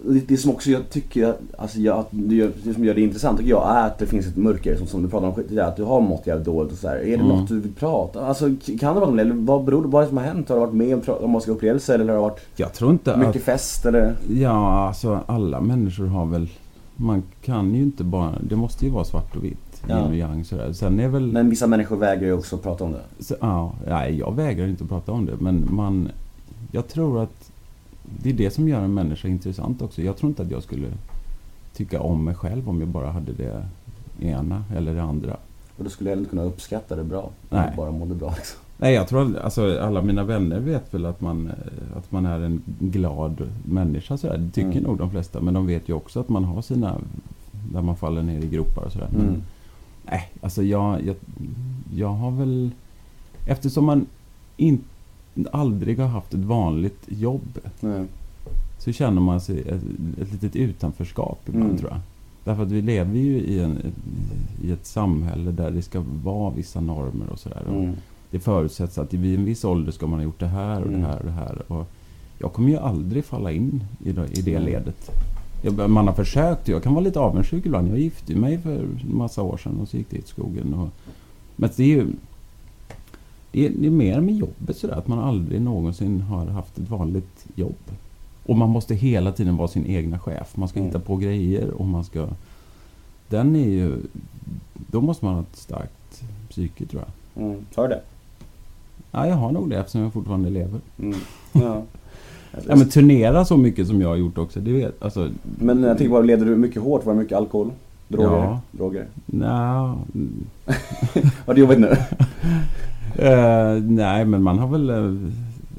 [0.06, 3.38] det det som också jag tycker, alltså jag, att det, det som gör det intressant
[3.38, 5.82] tycker jag är att det finns ett mörker som, som du pratade om att du
[5.82, 6.96] har mått jävligt dåligt och sådär.
[6.96, 7.26] Är det Mm.
[7.28, 9.22] något du vill prata Alltså kan du prata om det?
[9.22, 10.48] Eller vad beror det vad är det som har hänt?
[10.48, 13.16] Har du varit med om tra- traumatiska upplevelser eller har det varit Jag tror inte
[13.16, 13.42] mycket att...
[13.42, 14.14] fest eller?
[14.30, 16.48] Ja, alltså alla människor har väl...
[16.96, 18.32] Man kan ju inte bara...
[18.48, 19.82] Det måste ju vara svart och vitt.
[19.88, 19.98] Ja.
[19.98, 20.72] Yin och yang sådär.
[20.72, 21.26] Sen är väl...
[21.32, 23.24] Men vissa människor vägrar ju också prata om det.
[23.24, 25.32] Så, ja, nej, jag vägrar inte att prata om det.
[25.38, 26.08] Men man...
[26.72, 27.50] Jag tror att
[28.22, 30.02] det är det som gör en människa intressant också.
[30.02, 30.86] Jag tror inte att jag skulle
[31.74, 33.66] tycka om mig själv om jag bara hade det
[34.20, 35.36] ena eller det andra.
[35.76, 37.30] Och då skulle jag inte kunna uppskatta det bra.
[37.50, 37.60] Nej.
[37.64, 38.60] Om du bara mådde bra liksom.
[38.76, 42.26] Nej, jag tror att alltså, alla mina vänner vet väl att man, eh, att man
[42.26, 44.16] är en glad människa.
[44.16, 44.38] Sådär.
[44.38, 44.82] Det tycker Mm.
[44.82, 45.40] nog de flesta.
[45.40, 46.96] Men de vet ju också att man har sina...
[47.72, 49.08] Där man faller ner i gropar och sådär.
[49.12, 49.42] Men, Mm.
[50.04, 51.16] Nej, alltså jag, jag,
[51.94, 52.70] jag har väl...
[53.46, 54.06] Eftersom man
[54.56, 54.80] in,
[55.52, 58.04] aldrig har haft ett vanligt jobb Nej.
[58.78, 59.82] så känner man sig ett,
[60.22, 61.78] ett litet utanförskap ibland Mm.
[61.78, 62.00] tror jag.
[62.44, 63.78] Därför att vi lever ju i, en,
[64.62, 67.62] i ett samhälle där det ska vara vissa normer och sådär.
[67.68, 67.92] Mm.
[68.30, 71.00] Det förutsätts att vid en viss ålder ska man ha gjort det här och Mm.
[71.00, 71.62] det här och det här.
[71.72, 71.86] Och
[72.38, 74.64] jag kommer ju aldrig falla in i det, i det Mm.
[74.64, 75.10] ledet.
[75.62, 76.68] Jag, man har försökt.
[76.68, 77.88] Jag kan vara lite avundsjuk ibland.
[77.88, 80.74] Jag gifte mig för en massa år sedan och så gick det i skogen.
[80.74, 80.88] Och,
[81.56, 82.06] men det är ju...
[83.52, 84.94] Det är, det är mer med jobbet sådär.
[84.94, 87.76] Att man aldrig någonsin har haft ett vanligt jobb.
[88.46, 90.56] Och man måste hela tiden vara sin egna chef.
[90.56, 90.88] Man ska Mm.
[90.88, 92.28] hitta på grejer och man ska...
[93.28, 93.96] Den är ju...
[94.74, 97.02] Då måste man ha ett starkt psyke tror
[97.34, 97.44] jag.
[97.44, 97.58] Mm.
[97.74, 98.00] Har du det?
[99.10, 100.80] Ja, jag har nog det eftersom jag fortfarande lever.
[100.98, 101.18] Mm.
[101.52, 101.82] Ja.
[102.68, 105.30] Ja, men turnera så mycket som jag har gjort också, det vet alltså...
[105.58, 107.06] Men jag tänker bara, leder du mycket hårt?
[107.06, 107.70] Var det mycket alkohol?
[108.08, 108.28] Droger?
[108.36, 108.60] Ja.
[108.70, 109.06] Droger?
[109.26, 109.48] Nja...
[111.46, 111.96] Har du jobbat nu?
[113.16, 114.90] eh, nej, men man har väl...
[114.90, 115.28] Uh,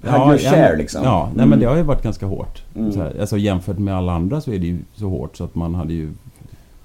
[0.04, 1.04] your share, liksom.
[1.04, 1.50] Ja, nej, Mm.
[1.50, 2.64] men det har ju varit ganska hårt.
[2.76, 2.92] Mm.
[2.92, 5.56] Så här, alltså jämfört med alla andra så är det ju så hårt så att
[5.56, 6.10] man hade ju...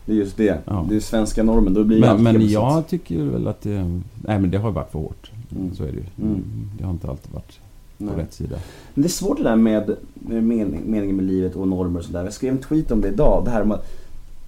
[0.05, 0.59] Det är just det.
[0.65, 0.87] Ja.
[0.89, 1.75] Det är svenska normen.
[1.75, 4.01] Då blir Men, men jag tycker väl att det...
[4.15, 5.31] Nej, men det har ju varit för hårt.
[5.57, 5.75] Mm.
[5.75, 6.27] Så är det ju.
[6.29, 6.43] Mm.
[6.79, 7.61] Det har inte alltid varit
[7.99, 8.15] på Nej.
[8.17, 8.57] rätt sida.
[8.95, 12.05] Men det är svårt det där med, med mening, meningen med livet och normer och
[12.05, 12.25] sådär.
[12.25, 13.43] Jag skrev en tweet om det idag.
[13.45, 13.87] Det här med att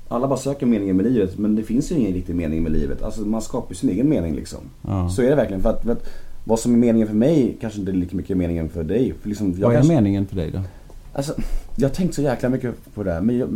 [0.08, 3.02] alla bara söker meningen med livet men det finns ju ingen riktig mening med livet.
[3.02, 4.58] Alltså man skapar ju sin egen mening liksom.
[4.82, 5.08] Ja.
[5.08, 5.62] Så är det verkligen.
[5.62, 6.08] För att, för att
[6.44, 9.14] vad som är meningen för mig kanske inte är lika mycket meningen för dig.
[9.22, 10.60] För liksom, Vad är kanske- meningen för dig då?
[11.12, 11.34] Alltså,
[11.76, 13.20] jag har tänkt så jäkla mycket på det här.
[13.20, 13.48] Men jag,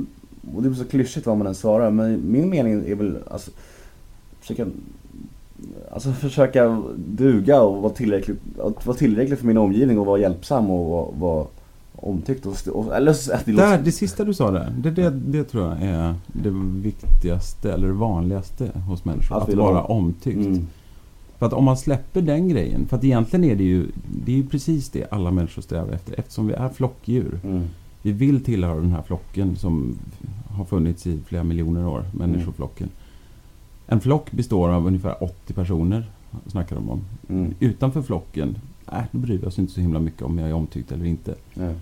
[0.54, 1.90] och det är så klyschigt vad man än svarar.
[1.90, 3.50] Men min mening är väl alltså,
[4.40, 4.66] försöka,
[5.92, 10.70] alltså försöka duga och vara tillräckligt, att vara tillräcklig för min omgivning och vara hjälpsam
[10.70, 11.46] och vara, vara
[12.02, 12.46] omtyckt.
[12.46, 15.64] Och, och, eller att det Där, det sista du sa där, det, det, det tror
[15.68, 16.50] jag är det
[16.82, 19.36] viktigaste eller det vanligaste hos människor.
[19.36, 20.36] Att Att, vara omtyckt.
[20.46, 20.66] mm,
[21.38, 23.86] För att om man släpper den grejen, för att egentligen är det ju,
[24.24, 26.18] det är ju precis det alla människor strävar efter.
[26.18, 27.40] Eftersom vi är flockdjur.
[27.44, 27.62] mm,
[28.02, 29.94] Vi vill tillhöra den här flocken som
[30.50, 32.88] har funnits i flera miljoner år, människoflocken.
[33.86, 36.10] En flock består av ungefär 80 personer,
[36.46, 37.00] snackar de om.
[37.28, 38.58] mm, Utanför flocken,
[38.92, 41.34] äh, då bryr vi oss inte så himla mycket om jag är omtyckt eller inte.
[41.54, 41.74] nej,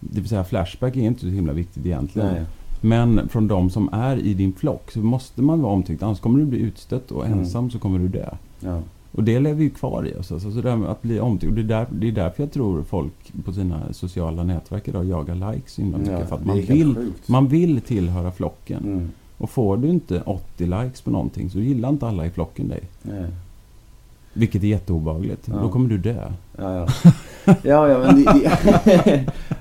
[0.00, 2.32] Det vill säga Flashback är inte så himla viktigt egentligen.
[2.34, 2.42] nej,
[2.80, 6.02] Men från de som är i din flock så måste man vara omtyckt.
[6.02, 7.38] Annars kommer du bli utstött och Mm.
[7.38, 8.28] ensam så kommer du dö.
[8.60, 8.80] ja,
[9.12, 10.32] Och det lever ju kvar i oss.
[10.32, 11.54] Alltså, så det med att bli omtyckt.
[11.54, 15.52] Det, är där, det är därför jag tror folk på sina sociala nätverk idag jagar
[15.52, 16.12] likes himla mycket.
[16.20, 17.28] ja, för att man vill, sjukt.
[17.28, 18.82] man vill tillhöra flocken.
[18.84, 22.68] Mm, Och får du inte 80 likes på någonting så gillar inte alla i flocken
[22.68, 22.80] dig.
[23.02, 23.24] nej.
[24.32, 25.48] Vilket är jätteobehagligt.
[25.48, 25.54] Ja.
[25.62, 26.32] Då kommer du dö.
[26.58, 26.86] Ja, ja.
[27.62, 28.26] ja, ja men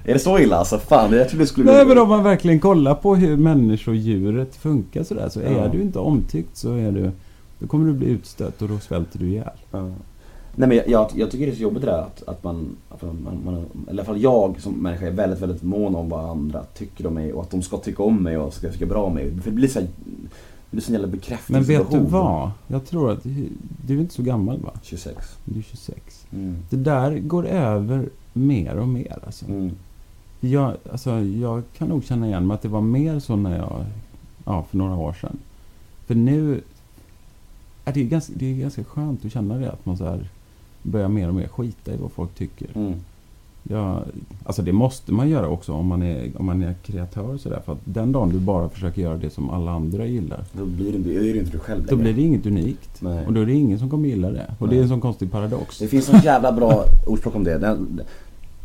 [0.06, 0.78] Är det så illa alltså?
[0.78, 5.04] Fan, jag trodde det skulle Nej men om man verkligen kollar på hur människodjuret funkar
[5.04, 5.47] sådär så Ja.
[5.47, 7.12] är du inte omtyckt så är du
[7.60, 9.50] Då kommer du bli utstött och då svälter du ihjäl.
[9.71, 9.89] Ja.
[10.56, 12.76] Nej men jag, jag, jag tycker det är så jobbigt det där att, att man,
[12.89, 15.95] att man, man, man, eller i alla fall jag som människa är väldigt, väldigt mån
[15.95, 18.71] om vad andra tycker om mig och att de ska tycka om mig och ska
[18.71, 19.32] tycka bra om mig.
[19.41, 19.88] För det blir så här,
[20.69, 21.77] det blir så jävla Men bekräftelse.
[21.77, 22.51] vet du vad?
[22.67, 23.23] Jag tror att
[23.86, 24.71] du är inte så gammal va?
[24.84, 25.38] 26.
[25.45, 26.25] Du är 26.
[26.32, 26.58] Mm.
[26.69, 29.45] Det där går över mer och mer alltså.
[29.45, 29.71] Mm.
[30.39, 33.86] Jag, alltså, jag kan nog känna igen mig att det var mer så när jag,
[34.45, 35.38] ja för några år sedan.
[36.06, 36.62] För nu,
[37.86, 40.30] är det, är ganska, det är ganska skönt att känna det att man så här
[40.84, 42.67] börjar mer och mer skita i vad folk tycker.
[42.75, 42.93] Mm.
[43.69, 44.03] Ja,
[44.43, 47.62] alltså det måste man göra också om man är, om man är kreatör och sådär.
[47.65, 50.43] För att den dagen du bara försöker göra det som alla andra gillar.
[50.53, 52.03] Då blir det, är det inte du själv Då längre.
[52.03, 53.01] blir det inget unikt.
[53.01, 53.25] Nej.
[53.25, 54.45] Och då är det ingen som kommer gilla det.
[54.60, 54.84] Och det är Nej.
[54.84, 55.80] en sån konstig paradox.
[55.80, 57.58] Det finns en jävla bra ordspråk om det.
[57.58, 58.01] Den,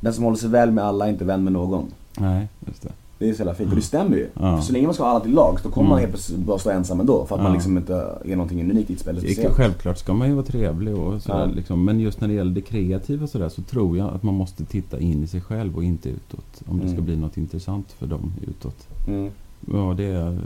[0.01, 1.85] den som håller sig väl med alla är inte vän med någon.
[2.19, 2.89] Nej, just det.
[3.23, 4.29] Det är så jävla fint och det stämmer ju.
[4.35, 4.57] Ja.
[4.57, 6.01] För så länge man ska ha alla till lag så kommer man Mm.
[6.01, 7.27] helt plötsligt bara stå ensam ändå.
[7.27, 9.15] För att man liksom inte är någonting unikt i ett spel.
[9.15, 9.55] Det speciellt.
[9.55, 11.85] självklart ska man ju vara trevlig och sådär, liksom.
[11.85, 15.01] Men just när det gäller det kreativa sådär, så tror jag att man måste titta
[15.01, 16.63] in i sig själv och inte utåt.
[16.67, 17.05] Om det ska Mm.
[17.05, 18.89] bli något intressant för dem utåt.
[19.09, 19.31] Mm.
[19.73, 20.39] Ja, det är...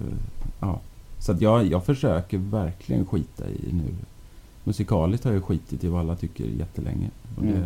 [0.60, 0.80] Ja.
[1.18, 3.94] Så att jag, jag försöker verkligen skita i nu.
[4.64, 7.10] Musikaliskt har jag skitit i vad alla tycker jättelänge.
[7.36, 7.62] Och Mm.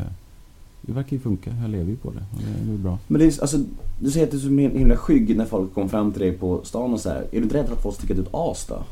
[0.82, 1.50] Det, verkar ju funka.
[1.62, 2.24] Jag lever ju på det.
[2.36, 2.98] Och det är bra.
[3.08, 3.58] Men det är, alltså,
[4.00, 6.32] du säger att du är så him- himla skygg när folk kommer fram till dig
[6.32, 7.20] på stan och så här.
[7.20, 8.82] Är du inte rädd att folk tycker att du är ett as då?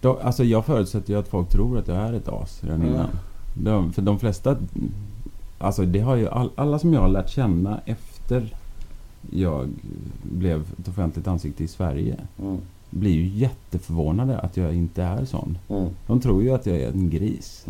[0.00, 2.94] Då, alltså jag förutsätter ju att folk tror att jag är ett as redan Mm.
[2.94, 3.08] innan.
[3.54, 4.56] De, för de flesta...
[5.58, 8.54] Alltså det har ju all, alla som jag har lärt känna efter
[9.30, 9.68] jag
[10.22, 12.56] blev ett offentligt ansikte i Sverige Mm.
[12.90, 15.58] blir ju jätteförvånade att jag inte är sån.
[15.68, 15.88] Mm.
[16.06, 17.66] De tror ju att jag är en gris.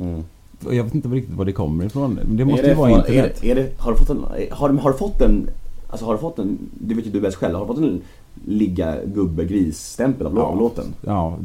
[0.70, 2.18] Jag vet inte riktigt var det kommer ifrån.
[2.28, 3.38] Det måste är ju vara internet.
[3.44, 5.48] Är det, är det, har du fått en, har, har du fått en,
[5.90, 8.00] alltså har du fått en, det vet ju du bäst själv, har du fått en
[8.46, 10.52] ligga gubbe gris stämpel av Ja.
[10.54, 10.84] lå- låten?
[11.06, 11.36] Ja,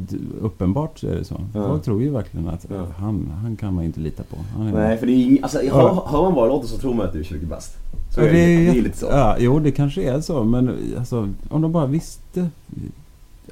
[0.42, 1.36] uppenbart är det så.
[1.54, 1.68] Ja.
[1.68, 2.86] Folk tror ju verkligen att Ja.
[2.98, 4.36] han, han kan man inte lita på.
[4.74, 7.20] Nej, för det är alltså, hör, hör man bara låten så tror man att du
[7.20, 7.72] är 20 bast.
[8.16, 8.38] Så Ja, är det,
[8.72, 9.06] det är lite så.
[9.06, 10.44] Ja, jo, det kanske är så.
[10.44, 12.48] Men alltså, om de bara visste.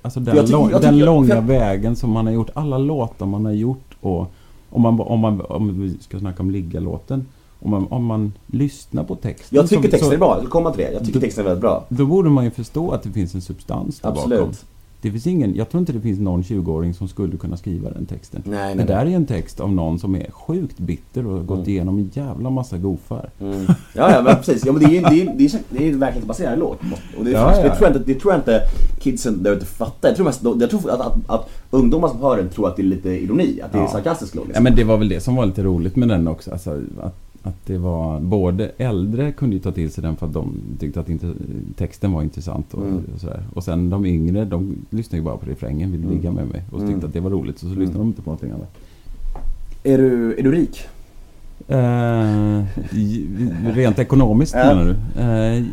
[0.01, 2.49] Alltså den, Jag tycker- lång, jag den långa jag- vägen som man har gjort.
[2.53, 3.95] Alla låtar man har gjort.
[4.01, 4.31] Och
[4.71, 7.25] om, man, om, man, om vi ska snacka om ligga-låten.
[7.59, 9.55] Om man, om man lyssnar på texten.
[9.55, 10.91] Jag tycker så- texten så, är bra, komma till det.
[10.91, 11.85] Jag tycker Du- texten är väldigt bra.
[11.89, 14.29] Då borde man ju förstå att det finns en substans där bakom.
[15.01, 18.05] Det finns ingen, jag tror inte det finns någon 20-åring som skulle kunna skriva den
[18.05, 18.41] texten.
[18.45, 19.13] Nej, nej, Det där nej.
[19.13, 21.69] är en text av någon som är sjukt bitter och har gått Mm.
[21.69, 23.29] igenom en jävla massa gofar.
[23.39, 23.65] Mm.
[23.67, 24.65] Ja, ja, men precis.
[24.65, 26.79] Ja, men det är ju det är, det är, det är en verklighetsbaserad låt.
[27.17, 27.75] Och det, Ja, det, ja.
[27.75, 28.61] tror jag inte, det tror jag inte
[28.99, 30.09] kidsen där ute fattar.
[30.09, 32.81] Jag tror, mest, jag tror att, att, att ungdomar som hör den tror att det
[32.81, 33.59] är lite ironi.
[33.63, 33.87] Att det är Ja.
[33.91, 34.43] sarkastisk låt.
[34.43, 34.63] Ja Liksom.
[34.63, 36.51] men det var väl det som var lite roligt med den också.
[36.51, 40.33] Alltså, att, att det var både äldre kunde ju ta till sig den för att
[40.33, 41.33] de tyckte att inte,
[41.75, 43.01] texten var intressant och, Mm.
[43.13, 43.43] och sådär.
[43.53, 46.15] Och sen de yngre, de lyssnade ju bara på refrängen, ville Mm.
[46.15, 47.05] ligga med mig och tyckte Mm.
[47.05, 47.59] att det var roligt.
[47.59, 48.77] Så, så lyssnade de inte på någonting annat.
[49.83, 50.81] Är, du, är du rik?
[51.67, 52.63] Eh,
[53.73, 54.65] rent ekonomiskt Ja.
[54.75, 55.21] menar du?
[55.21, 55.63] Eh,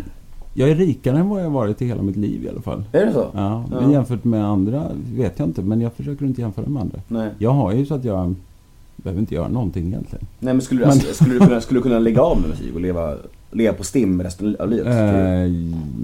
[0.55, 2.85] jag är rikare än vad jag varit i hela mitt liv i alla fall.
[2.93, 3.27] Är det så?
[3.35, 3.81] Ja, Ja.
[3.81, 5.63] men jämfört med andra vet jag inte.
[5.63, 6.99] Men jag försöker inte jämföra med andra.
[7.09, 7.31] Nej.
[7.39, 8.35] Jag har ju så att jag
[9.03, 10.27] behöver inte göra någonting egentligen.
[10.39, 12.75] Nej men skulle, du- Men- skulle, du kunna, skulle du kunna lägga av med musik
[12.75, 13.15] och leva,
[13.51, 14.87] leva på STIM resten av livet?
[14.87, 15.53] Eh,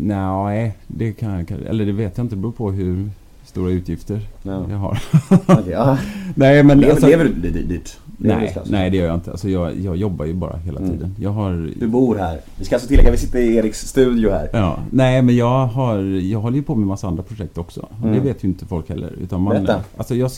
[0.00, 2.34] nej, det kan jag Eller det vet jag inte.
[2.36, 3.10] Det beror på hur
[3.44, 4.66] stora utgifter Ja.
[4.70, 4.98] jag har.
[5.70, 5.98] Ja.
[6.34, 7.80] nej, men lever, alltså, lever du du
[8.16, 9.30] nej, nej, det gör jag inte.
[9.30, 10.90] Alltså, jag, jag jobbar ju bara hela Mm.
[10.90, 11.14] tiden.
[11.20, 11.70] Jag har...
[11.80, 12.40] Du bor här.
[12.58, 14.48] Vi ska alltså tillägga, vi sitter i Eriks studio här.
[14.52, 17.88] Ja, nej men jag har, jag håller ju på med massa andra projekt också.
[18.02, 18.14] Mm.
[18.14, 19.12] Det vet ju inte folk heller.
[19.22, 19.80] Utan man, Berätta.
[19.96, 20.30] Alltså jag,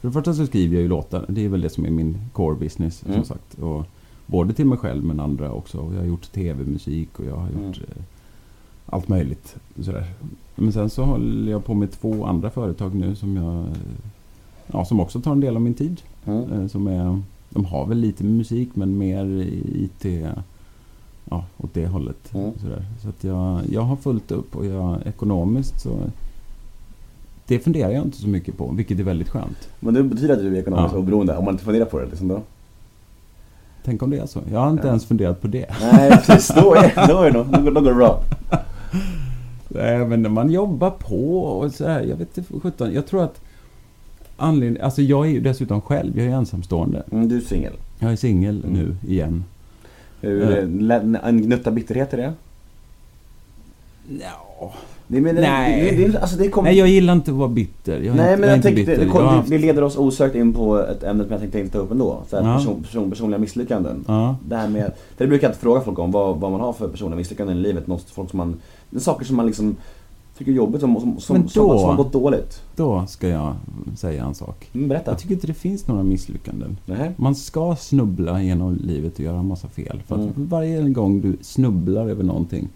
[0.00, 1.24] för det första så skriver jag ju låtar.
[1.28, 3.14] Det är väl det som är min core business Mm.
[3.16, 3.54] som sagt.
[3.58, 3.86] Och
[4.26, 5.78] både till mig själv men andra också.
[5.78, 7.66] Och jag har gjort tv-musik och jag har Mm.
[7.66, 8.02] gjort eh,
[8.86, 9.56] allt möjligt.
[9.80, 10.04] Sådär.
[10.56, 13.72] Men sen så håller jag på med två andra företag nu som jag eh,
[14.72, 16.00] Ja, som också tar en del av min tid.
[16.24, 16.52] Mm.
[16.52, 19.24] Eh, Som är, de har väl lite musik men mer
[19.74, 20.04] IT,
[21.30, 22.34] ja, åt det hållet.
[22.34, 22.50] Mm.
[22.60, 22.84] Sådär.
[23.02, 25.90] Så att jag, jag har fullt upp och jag, ekonomiskt så
[27.48, 29.68] det funderar jag inte så mycket på, vilket är väldigt skönt.
[29.80, 30.98] Men det betyder att du är ekonomiskt Ja.
[30.98, 32.42] oberoende, om man inte funderar på det liksom då?
[33.84, 34.40] Tänk om det är så.
[34.52, 34.88] Jag har inte Ja.
[34.88, 35.66] ens funderat på det.
[35.92, 38.22] Nej precis, då är, då är det nog, då går det bra.
[39.68, 42.92] Nej, men när man jobbar på och så här, jag vet inte, för sjutton.
[42.92, 43.40] Jag tror att
[44.36, 47.02] anledningen, alltså jag är ju dessutom själv, jag är ensamstående.
[47.12, 47.72] Mm, du är singel.
[47.98, 48.72] Jag är singel Mm.
[48.76, 49.44] nu igen.
[50.20, 52.32] Hur- lä- En gnutta bitterhet i det?
[54.20, 54.72] Ja.
[55.08, 55.96] Det men, Nej.
[55.96, 56.68] Det, det, alltså det kommer...
[56.70, 58.00] Nej, jag gillar inte att vara bitter.
[58.00, 60.52] Jag Nej inte, men jag jag tänkte, det, kom, haft- det leder oss osökt in
[60.54, 62.18] på ett ämne som jag tänkte ta upp ändå.
[62.30, 62.56] Så här, Ja.
[62.56, 64.04] person, person, personliga misslyckanden.
[64.08, 64.36] Ja.
[64.48, 64.84] Det här med,
[65.16, 67.56] för det brukar jag inte fråga folk om, vad, vad man har för personliga misslyckanden
[67.56, 67.86] i livet.
[67.86, 68.56] Något, folk som man,
[68.98, 69.76] saker som man liksom
[70.38, 72.62] tycker är jobbigt, som, som, som, Men som, då- som har gått dåligt.
[72.76, 73.54] Då ska jag
[73.96, 74.68] säga en sak.
[74.74, 75.10] Mm, berätta.
[75.10, 76.76] Jag tycker inte det finns några misslyckanden.
[76.86, 77.10] Nej.
[77.16, 80.02] Man ska snubbla genom livet och göra en massa fel.
[80.06, 80.32] För att Mm.
[80.36, 82.68] varje gång du snubblar över någonting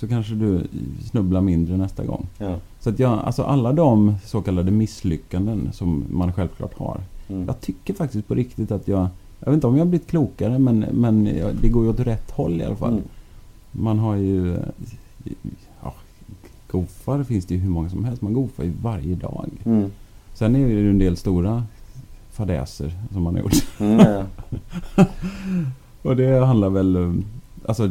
[0.00, 0.66] så kanske du
[1.10, 2.26] snubblar mindre nästa gång.
[2.38, 2.56] Ja.
[2.80, 7.00] Så att jag, alltså alla de så kallade misslyckanden som man självklart har.
[7.28, 7.44] Mm.
[7.46, 9.08] Jag tycker faktiskt på riktigt att jag,
[9.40, 12.00] jag vet inte om jag har blivit klokare men, men jag- det går ju åt
[12.00, 12.92] rätt håll i alla fall.
[12.92, 13.02] Mm.
[13.72, 14.58] Man har ju,
[15.82, 15.94] ja,
[16.70, 18.22] gofar finns det ju hur många som helst.
[18.22, 19.48] Man gofar ju varje dag.
[19.64, 19.90] Mm.
[20.34, 21.64] Sen är det ju en del stora
[22.32, 23.66] fadäser som man har gjort.
[23.80, 24.24] Mm, ja.
[26.02, 27.22] Och det handlar väl...
[27.66, 27.90] Alltså,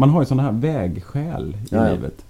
[0.00, 2.24] man har ju sådana här vägskäl i Ja, livet.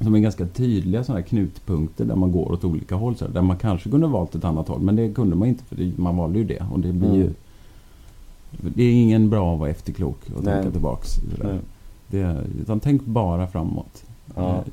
[0.00, 3.16] Som är ganska tydliga sådana här knutpunkter där man går åt olika håll.
[3.16, 4.80] Så här, där man kanske kunde valt ett annat håll.
[4.80, 6.62] Men det kunde man inte för man valde ju det.
[6.72, 7.20] Och det blir Mm.
[7.20, 7.30] ju...
[8.74, 10.54] Det är ingen bra att vara efterklok och Nej.
[10.54, 11.08] tänka tillbaks.
[12.08, 14.02] Det, utan tänk bara framåt.
[14.36, 14.64] Ja.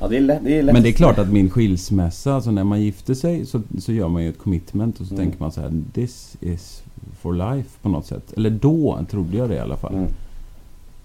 [0.00, 0.44] Ja, det lätt.
[0.44, 3.92] Det Men det är klart att min skilsmässa, alltså när man gifter sig så, så
[3.92, 5.24] gör man ju ett commitment och så Mm.
[5.26, 6.82] tänker man så här: This is
[7.20, 8.32] for life på något sätt.
[8.36, 9.94] Eller då trodde jag det i alla fall.
[9.94, 10.06] Mm.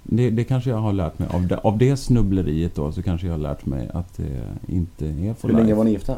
[0.10, 1.30] Det, det kanske jag har lärt mig.
[1.32, 4.42] Av det, av det snubbleriet då så kanske jag har lärt mig att det
[4.74, 5.78] inte är for Hur länge life.
[5.78, 6.16] var ni gifta?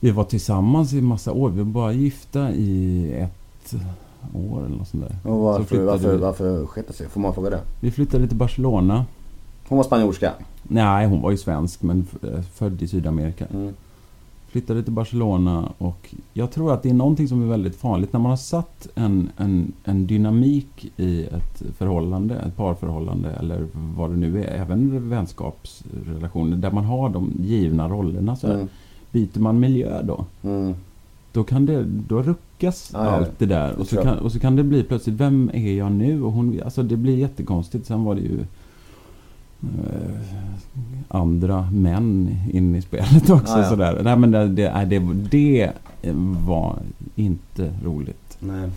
[0.00, 1.50] Vi var tillsammans i massa år.
[1.50, 3.74] Vi var bara gifta i ett
[4.34, 5.16] år eller något sånt där.
[5.22, 6.18] Och Så varför, flyttade varför, vi.
[6.18, 7.08] varför sket det sig?
[7.08, 7.60] Får man fråga det?
[7.80, 9.04] Vi flyttade till Barcelona.
[9.68, 10.32] Hon var spanjorska.
[10.62, 13.46] Nej, hon var ju svensk men eh, född i Sydamerika.
[13.46, 13.74] Mm.
[14.48, 18.12] Flyttade till Barcelona och jag tror att det är någonting som är väldigt farligt.
[18.12, 24.10] När man har satt en, en, en dynamik i ett förhållande, ett parförhållande eller vad
[24.10, 28.36] det nu är, även vänskapsrelationer, där man har de givna rollerna.
[28.36, 28.46] Så.
[28.46, 28.68] Mm.
[29.10, 30.74] Byter man miljö då, Mm.
[31.32, 33.78] då kan det, då ruckas ja, allt det där.
[33.78, 36.22] Och så, kan, och så kan det bli plötsligt, vem är jag nu?
[36.22, 37.86] Och hon, alltså det blir jättekonstigt.
[37.86, 38.38] Sen var det ju
[41.08, 43.52] andra män in i spelet också.
[43.52, 43.68] Ja, ja.
[43.68, 44.00] Sådär.
[44.04, 44.72] Nej, men det, det,
[45.30, 45.70] det, det
[46.46, 46.76] var
[47.14, 48.36] inte roligt.
[48.40, 48.70] Nej.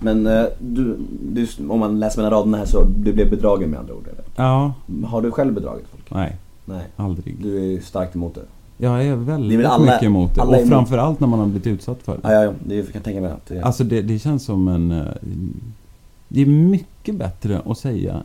[0.00, 0.96] Men eh, du,
[1.32, 4.24] du, om man läser mellan raderna här så du blev bedragen med andra ord eller?
[4.36, 4.72] Ja,
[5.06, 6.10] Har du själv bedragit folk?
[6.10, 6.82] nej, Nej.
[6.96, 7.36] aldrig.
[7.42, 8.40] Du är starkt emot det?
[8.84, 10.40] Jag är väldigt alla- mycket emot det.
[10.40, 12.18] Och framförallt när man har blivit utsatt för det.
[12.22, 12.52] Ja, ja, ja.
[12.64, 14.90] Det kan jag tänka mig att det Alltså det, det känns som en...
[14.92, 15.06] eh,
[16.28, 18.22] Det är mycket bättre att säga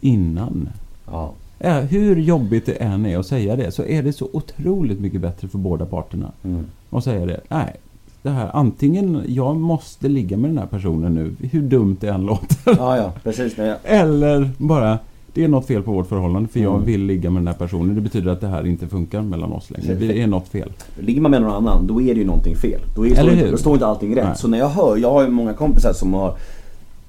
[0.00, 0.68] innan.
[1.10, 1.32] Ja.
[1.58, 5.20] Ja, hur jobbigt det än är att säga det så är det så otroligt mycket
[5.20, 6.32] bättre för båda parterna.
[6.44, 6.64] Mm.
[6.90, 7.40] Att säga det.
[7.48, 7.76] Nej,
[8.22, 12.22] det här antingen jag måste ligga med den här personen nu, hur dumt det än
[12.26, 12.56] låter.
[12.78, 13.58] Ja, ja, precis.
[13.58, 14.98] Jag, Eller bara,
[15.34, 16.86] det är något fel på vårt förhållande för jag Mm.
[16.86, 17.94] vill ligga med den här personen.
[17.94, 19.94] Det betyder att det här inte funkar mellan oss längre.
[19.94, 20.72] Det är något fel.
[20.98, 22.80] ligger man med någon annan, då är det ju någonting fel.
[22.96, 23.38] Då, är, Eller står, hur?
[23.38, 24.24] inte, då står inte allting rätt.
[24.24, 24.36] Nej.
[24.36, 26.34] Så när jag hör, jag har ju många kompisar som har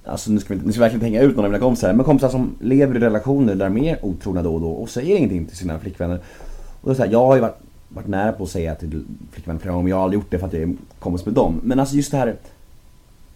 [0.06, 2.06] Alltså nu ska vi nu ska vi verkligen hänga ut någon av mina kompisar men
[2.06, 5.46] kompisar som lever i relationer där de är otrogna då och då och säger ingenting
[5.46, 6.16] till sina flickvänner.
[6.16, 6.22] Och
[6.82, 7.56] då är det så här, jag har ju varit,
[7.90, 10.40] varit nära på att säga till flickvänner flera gånger, men jag har aldrig gjort det
[10.40, 11.60] för att jag är kompis med dem.
[11.64, 12.36] Men alltså just det här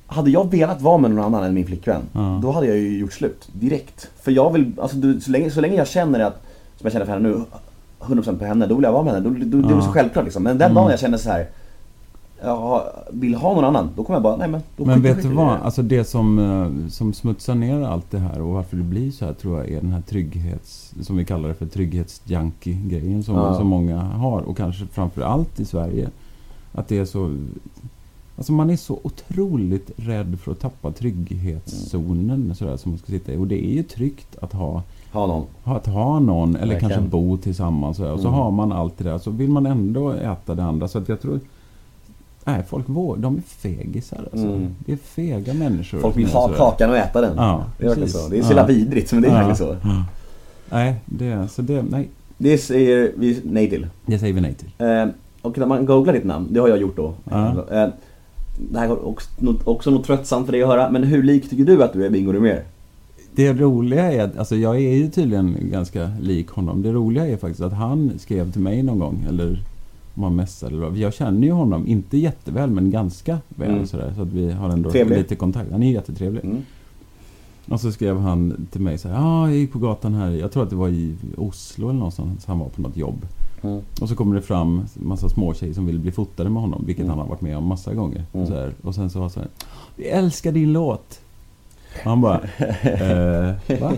[0.07, 2.39] hade jag velat vara med någon annan än min flickvän, Ja.
[2.43, 4.09] då hade jag ju gjort slut direkt.
[4.21, 6.33] För jag vill, alltså du, så, länge, så länge jag känner att,
[6.77, 7.41] som jag känner för henne nu,
[7.99, 9.29] 100% på henne, då vill jag vara med henne.
[9.29, 10.43] Då, då, Det är så självklart liksom.
[10.43, 10.75] Men den Mm.
[10.75, 11.47] dagen jag känner så här
[12.43, 15.27] jag vill ha någon annan, då kommer jag bara, nej men då Men vet du
[15.29, 15.47] vad?
[15.47, 15.57] det.
[15.57, 19.25] Alltså det som, eh, som smutsar ner allt det här och varför det blir så
[19.25, 20.93] här tror jag är den här trygghets...
[21.01, 23.53] Som vi kallar det för trygghetsjunkie-grejen som, Ja.
[23.57, 24.41] som många har.
[24.41, 26.09] Och kanske framför allt i Sverige.
[26.71, 27.37] Att det är så...
[28.37, 33.33] Alltså man är så otroligt rädd för att tappa trygghetszonen sådär, som man ska sitta
[33.33, 33.37] i.
[33.37, 35.43] Och det är ju tryggt att ha, Ha någon.
[35.63, 36.89] ha- att ha någon eller Verkligen.
[36.89, 37.97] kanske bo tillsammans.
[37.97, 38.11] sådär.
[38.13, 38.39] Och så Mm.
[38.39, 39.17] har man allt det där.
[39.17, 40.87] Så vill man ändå äta det andra.
[40.87, 41.39] Så att jag tror...
[42.47, 44.47] Nej, folk vågar, de är fegisar alltså.
[44.47, 44.67] Mm.
[44.79, 45.99] Det är fega människor.
[45.99, 47.33] Folk vill ha kakan och äta den.
[47.37, 48.27] Ja, det är så.
[48.29, 48.57] Det är så Ja.
[48.57, 49.47] jävla vidrigt, men det är Ja.
[49.47, 49.75] verkligen så.
[49.83, 50.05] Ja.
[50.69, 53.87] Nej, det, så det, nej, Det säger vi nej till.
[54.05, 54.69] det säger vi nej till.
[54.77, 55.05] Eh,
[55.41, 57.13] och när man googlar ditt namn, det har jag gjort då.
[57.23, 57.47] Ja.
[57.71, 57.87] Eh,
[58.71, 59.29] det här är också,
[59.63, 62.09] också något tröttsamt för dig att höra, men hur lik tycker du att du är
[62.09, 62.63] Bingo Rimér?
[63.35, 66.81] Det roliga är att, alltså jag är ju tydligen ganska lik honom.
[66.81, 69.59] Det roliga är faktiskt att han skrev till mig någon gång, eller
[70.15, 70.97] om han messade eller vad.
[70.97, 73.87] Jag känner ju honom, inte jätteväl men ganska väl Mm.
[73.87, 74.13] sådär.
[74.15, 75.17] Så att vi har ändå Trevlig.
[75.17, 75.71] lite kontakt.
[75.71, 76.45] Han är jättetrevlig.
[76.45, 76.57] Mm.
[77.69, 80.51] Och så skrev han till mig så här, ja jag gick på gatan här, jag
[80.51, 83.25] tror att det var i Oslo eller någonstans, han var på något jobb.
[83.61, 83.81] Mm.
[84.01, 87.09] Och så kommer det fram massa småtjejer som vill bli fotade med honom, vilket Mm.
[87.09, 88.23] han har varit med om massa gånger.
[88.33, 88.47] Mm.
[88.47, 88.71] Så här.
[88.81, 89.49] Och sen så var så här,
[89.95, 91.19] vi älskar din låt.
[92.03, 92.39] Och han bara,
[92.83, 93.93] eh, va?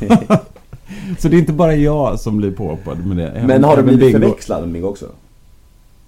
[1.18, 3.44] så det är inte bara jag som blir påhoppad med det.
[3.46, 5.06] Men har du blivit förväxlad med Bingo också?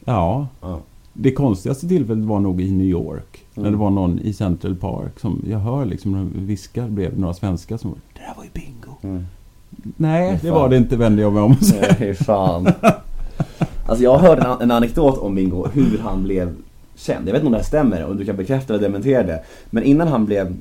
[0.05, 0.47] Ja.
[0.61, 0.79] Ja.
[1.13, 3.45] Det konstigaste tillfället var nog i New York.
[3.55, 3.73] När Mm.
[3.73, 7.91] det var någon i Central Park som, jag hör liksom, viskar bredvid några svenskar som
[7.91, 8.97] Det där var ju bingo.
[9.03, 9.25] Mm.
[9.97, 11.97] Nej, det var det inte vände jag mig om och säga.
[12.01, 12.69] Nej, fan.
[13.87, 16.55] Alltså jag hörde en, en anekdot om Bingo, hur han blev
[16.97, 17.29] känd.
[17.29, 19.43] Jag vet inte om det här stämmer, om du kan bekräfta eller dementera det.
[19.71, 20.57] Men innan han blev,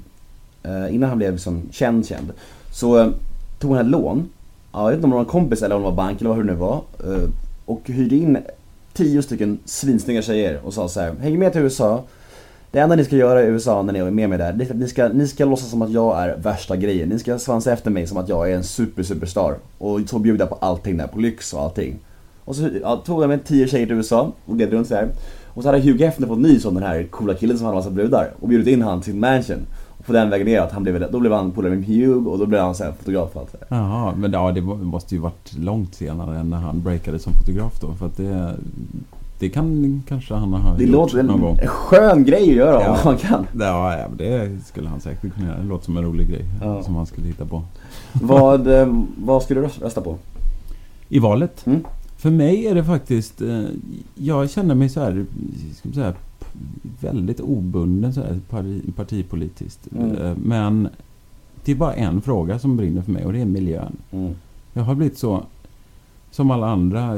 [0.63, 2.31] eh, innan han blev som känd, känd,
[2.71, 3.07] så eh,
[3.59, 4.23] tog han ett lån.
[4.71, 6.29] Ja, jag vet inte om det var en kompis eller om det var bank eller
[6.29, 6.75] vad det nu var.
[7.05, 7.29] Eh,
[7.65, 8.37] och hyrde in
[8.93, 12.03] tio stycken svinsnygga tjejer och sa så här: häng med till USA.
[12.71, 14.69] Det enda ni ska göra i USA när ni är med mig där, det är
[14.69, 17.09] att ni ska, ni ska låtsas som att jag är värsta grejen.
[17.09, 19.55] Ni ska svansa efter mig som att jag är en super superstar.
[19.77, 21.99] Och så bjuda på allting där, på lyx och allting.
[22.45, 25.09] Och så ja, tog jag med tio tjejer till USA och gled runt så här.
[25.47, 27.89] Och så hade Hugh Hefner fått nys om den här coola killen som hade massa
[27.89, 29.65] brudar och bjudit in han till mansion.
[30.05, 32.45] På den vägen ner att han blev, då blev han polare med Hugh och då
[32.45, 33.65] blev han här fotograf och allt det.
[33.69, 37.79] Jaha, men ja, det måste ju varit långt senare än när han breakade som fotograf
[37.81, 37.93] då.
[37.93, 38.55] För att det,
[39.39, 41.57] det kan kanske han ha Det gjort låter någon gång.
[41.61, 42.89] en skön grej att göra Ja.
[42.91, 43.47] om man kan.
[43.59, 45.57] Ja, ja, det skulle han säkert kunna göra.
[45.57, 46.83] Det låter som en rolig grej Ja.
[46.83, 47.61] som han skulle hitta på.
[48.13, 48.87] Vad, eh,
[49.17, 50.15] vad skulle du rösta på?
[51.09, 51.65] I valet?
[51.67, 51.83] Mm.
[52.17, 53.41] För mig är det faktiskt...
[53.41, 53.61] Eh,
[54.15, 55.25] jag känner mig så här,
[55.75, 56.13] ska man säga,
[57.01, 59.87] väldigt obunden så här, parti, partipolitiskt.
[59.91, 60.15] Mm.
[60.15, 60.89] Eh, men
[61.65, 63.97] det är bara en fråga som brinner för mig och det är miljön.
[64.11, 64.33] Mm.
[64.73, 65.43] Jag har blivit så,
[66.31, 67.17] som alla andra,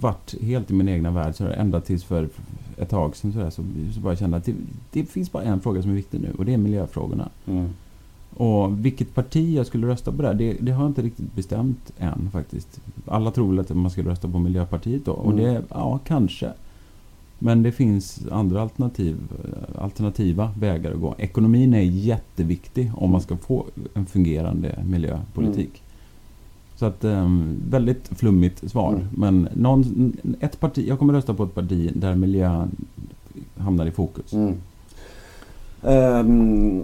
[0.00, 2.28] varit helt i min egna värld så där, ända tills för
[2.76, 3.62] ett tag sedan så, där, så,
[3.94, 4.54] så bara kände att det,
[4.92, 7.28] det finns bara en fråga som är viktig nu och det är miljöfrågorna.
[7.46, 7.68] Mm.
[8.36, 11.92] Och vilket parti jag skulle rösta på där, det, det har jag inte riktigt bestämt
[11.98, 12.80] än faktiskt.
[13.06, 15.12] Alla tror väl att man skulle rösta på Miljöpartiet då.
[15.12, 15.44] Och Mm.
[15.44, 16.52] det, ja kanske.
[17.44, 19.16] Men det finns andra alternativ,
[19.78, 21.14] alternativa vägar att gå.
[21.18, 25.82] Ekonomin är jätteviktig om man ska få en fungerande miljöpolitik.
[26.76, 28.92] Så att, um, väldigt flummigt svar.
[28.92, 29.06] Mm.
[29.16, 32.70] Men någon, ett parti, jag kommer rösta på ett parti där miljön
[33.58, 34.32] hamnar i fokus.
[34.32, 34.54] Mm.
[35.82, 36.82] Ehm,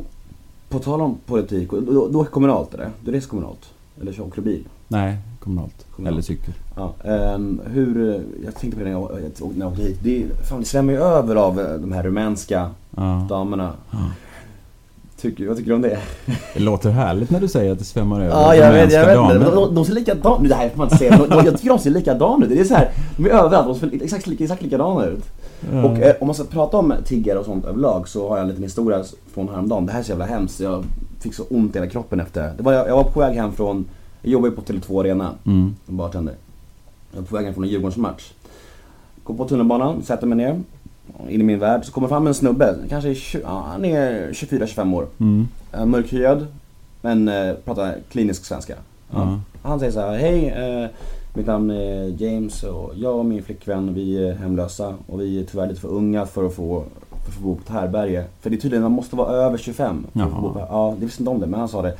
[0.68, 2.90] på tal om politik, då, då är kommunalt är det?
[3.04, 3.70] Du reser kommunalt?
[4.00, 4.64] Eller åker bil?
[4.88, 5.86] Nej, kommunalt.
[5.96, 6.12] Kommunalt.
[6.14, 6.54] Eller cykel.
[6.76, 9.10] Ja, ehm, hur, jag tänkte på det när jag,
[9.56, 9.98] när jag åkte hit.
[10.02, 13.26] Det, fan, det svämmar ju över av eh, de här rumänska Ja.
[13.28, 13.72] damerna.
[13.90, 13.98] Ja.
[15.20, 15.98] Tycker, vad tycker du om det?
[16.54, 19.14] Det låter härligt när du säger att det svämmar över Ja, jag vet, jag vet.
[19.14, 19.50] damer.
[19.54, 20.48] de, de ser likadana ut.
[20.48, 21.16] Det här får man inte säga.
[21.16, 22.50] De, de, jag tycker de ser likadana ut.
[22.52, 23.66] Det är så här, de är överallt.
[23.80, 25.24] De ser exakt, exakt likadana ut.
[25.72, 25.84] Ja.
[25.84, 28.48] Och eh, om man ska prata om tiggare och sånt överlag så har jag en
[28.48, 29.86] liten historia från häromdagen.
[29.86, 30.60] Det här är så jävla hemskt.
[30.60, 30.84] Jag
[31.20, 32.52] fick så ont i hela kroppen efter.
[32.56, 33.86] Det var, jag, jag var på väg hem från,
[34.22, 35.76] jag jobbar ju på Tele2 Arena Mm.
[35.86, 36.34] som bartender.
[37.12, 38.30] Jag var på väg hem från en Djurgårdsmatch.
[39.24, 40.60] Går på tunnelbanan, sätter mig ner.
[41.28, 41.84] In i min värld.
[41.84, 45.06] Så kommer fram en snubbe, kanske är 20, ja, han är 24-25 år.
[45.18, 45.48] Mm.
[45.72, 46.46] Eh, Mörkhyad,
[47.02, 48.74] men eh, pratar klinisk svenska.
[49.10, 49.40] Ja.
[49.62, 50.88] Han säger så här, hej, eh,
[51.34, 55.44] mitt namn är James och jag och min flickvän vi är hemlösa och vi är
[55.44, 56.84] tyvärr lite för unga för att få,
[57.30, 58.24] för att få bo på ett härbärge.
[58.40, 60.94] För det är tydligen, man måste vara över 25 för att få bo på Ja,
[60.98, 61.96] det visste inte om det, men han sa det.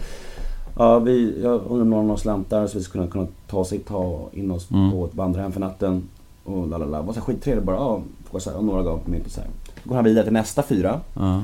[0.78, 4.28] Ja, vi, jag undrar om någon slantar så vi ska kunna, kunna ta, sig, ta
[4.32, 4.90] in oss Mm.
[4.92, 6.02] på ett vandrarhem för natten.
[6.44, 6.98] Och lalala.
[7.00, 8.00] Det var så skittrevligt bara, ja,
[8.40, 9.50] så här, och några gav mynt och så här.
[9.82, 11.00] Så går han vidare till nästa fyra.
[11.14, 11.42] Ja.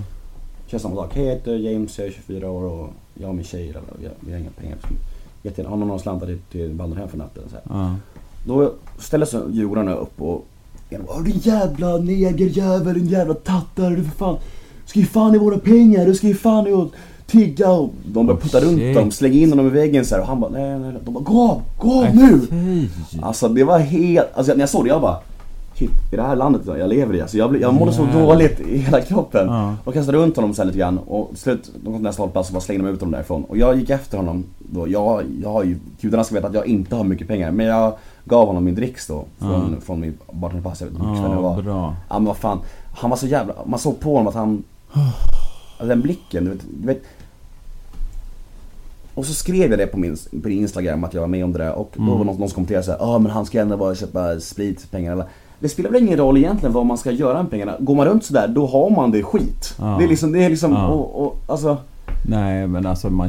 [0.67, 1.15] Kör samma sak.
[1.15, 4.07] Hej jag heter James, jag är 24 år och jag och min tjej, eller, vi,
[4.07, 4.79] har, vi har inga pengar.
[5.43, 7.43] Jättegärna, har någon slantar till, till vandrarhem för natten?
[7.51, 7.85] Så här.
[7.85, 7.95] Ja.
[8.47, 10.45] Då ställer sig djurgårdarna upp och
[10.91, 14.37] ena bara, "Åh, din jävla negerjävel, din jävla tattare, du för fan.
[14.85, 16.91] Du ska ju fan i våra pengar, du ska ju fan i och
[17.27, 20.23] tigga och de börjar Oh, putta runt dem, slänga in honom i väggen så här,
[20.23, 21.01] och han bara nej, nej, nej.
[21.05, 22.41] De bara gå av, gå av nu!
[22.51, 22.89] fy.
[23.23, 25.17] Alltså det var helt, alltså när jag såg det jag bara
[25.79, 28.21] Shit, i det här landet jag lever i alltså, jag, blev- jag mådde så Jävlar.
[28.27, 29.47] dåligt i hela kroppen.
[29.47, 29.75] Ja.
[29.85, 32.49] Och kastade runt honom sen lite grann och till slut, de kom till nästa hållplats
[32.49, 33.45] och bara slängde de ut honom därifrån.
[33.45, 36.67] Och jag gick efter honom då, jag, jag har ju, gudarna ska veta att jag
[36.67, 37.51] inte har mycket pengar.
[37.51, 37.93] Men jag
[38.29, 39.81] gav honom min dricks då, från, Ja.
[39.87, 41.63] från min bartenderpass, jag vet inte vilken det Ja, var.
[41.63, 41.95] bra.
[42.09, 42.59] Ja men vad fan,
[42.97, 44.63] han var så jävla, man såg på honom att han,
[44.93, 47.03] alltså den blicken, du vet, du vet
[49.15, 51.59] och så skrev jag det på min, på Instagram att jag var med om det
[51.59, 53.77] där och då var det någon, någon som kommenterade såhär Ja men han ska ändå
[53.77, 55.25] bara köpa sprit för pengarna eller
[55.61, 57.75] Det spelar väl ingen roll egentligen vad man ska göra med pengarna.
[57.79, 59.75] Går man runt sådär då har man det skit.
[59.79, 59.97] Ja.
[59.99, 60.87] Det är liksom, det är liksom, Ja.
[60.89, 61.77] och, och alltså
[62.29, 63.29] Nej, men alltså man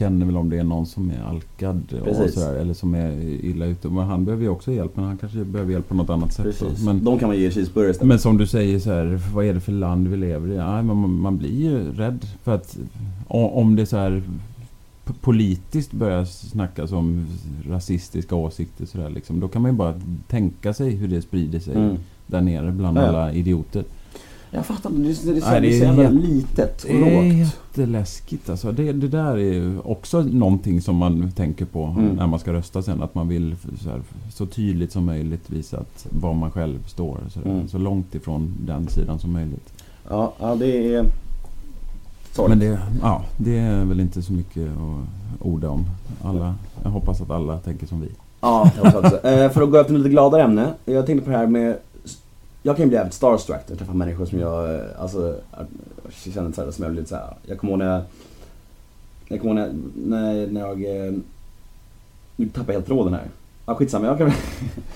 [0.00, 3.66] Känner väl om det är någon som är alkad och sådär, eller som är illa
[3.66, 3.88] ute.
[3.88, 6.44] Men han behöver ju också hjälp, men han kanske behöver hjälp på något annat sätt.
[6.44, 6.84] precis.
[6.84, 8.08] Men, De kan man ge cheeseburgare istället.
[8.08, 10.56] men som du säger så här, vad är det för land vi lever i?
[10.56, 12.78] Ja, man, man blir ju rädd för att
[13.28, 14.22] om det så här
[15.20, 17.26] politiskt börjar snackas om
[17.68, 19.94] rasistiska åsikter så där, liksom, då kan man ju bara
[20.28, 21.96] tänka sig hur det sprider sig Mm.
[22.26, 23.08] där nere bland Ja, ja.
[23.08, 23.84] alla idioter.
[24.52, 27.34] Jag fattar inte, det det Nej, det är så jävla litet och Det är lågt.
[27.48, 28.72] jätteläskigt alltså.
[28.72, 32.06] Det, det där är ju också någonting som man tänker på Mm.
[32.16, 33.02] när man ska rösta sen.
[33.02, 34.00] Att man vill så, här,
[34.32, 37.18] så tydligt som möjligt visa att var man själv står.
[37.30, 37.40] Så.
[37.48, 37.68] Mm.
[37.68, 39.72] så långt ifrån den sidan som möjligt.
[40.08, 41.04] Ja, ja det är
[42.32, 42.58] sorgligt.
[42.58, 45.06] Men det, ja, det är väl inte så mycket att
[45.46, 45.84] orda om.
[46.22, 48.08] Alla, jag hoppas att alla tänker som vi.
[48.40, 49.26] Ja, jag hoppas också.
[49.28, 50.68] eh, För att gå över till lite gladare ämne.
[50.84, 51.76] Jag tänkte på det här med...
[52.62, 55.36] Jag kan ju bli jävligt starstruck när jag träffar människor som jag, eh, alltså,
[56.24, 57.34] jag känner så här, som jag blir lite så här.
[57.46, 58.02] Jag kommer ihåg när jag...
[59.28, 61.06] Jag kommer ihåg när, när, när jag...
[61.06, 61.12] eh,
[62.36, 63.24] Nu tappar jag helt tråden här.
[63.66, 64.06] Ja, skitsamma.
[64.06, 64.32] Jag kan...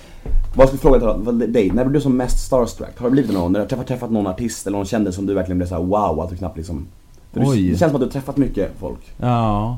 [0.55, 1.71] Vad ska jag fråga dig?
[1.71, 2.99] När blev du som mest starstruck?
[2.99, 3.51] Har det blivit någon?
[3.51, 5.81] När du har träffat, någon artist eller någon kändis som du verkligen blev så här
[5.83, 6.87] wow, att du knappt liksom...
[7.31, 7.69] För du, Oj.
[7.69, 9.13] det känns som att du har träffat mycket folk.
[9.17, 9.77] Ja,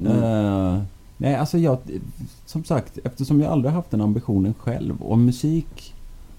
[0.00, 0.22] Mm.
[0.22, 0.80] Eh,
[1.16, 1.78] nej, alltså jag...
[2.46, 5.93] Som sagt, eftersom jag aldrig haft den ambitionen själv och musik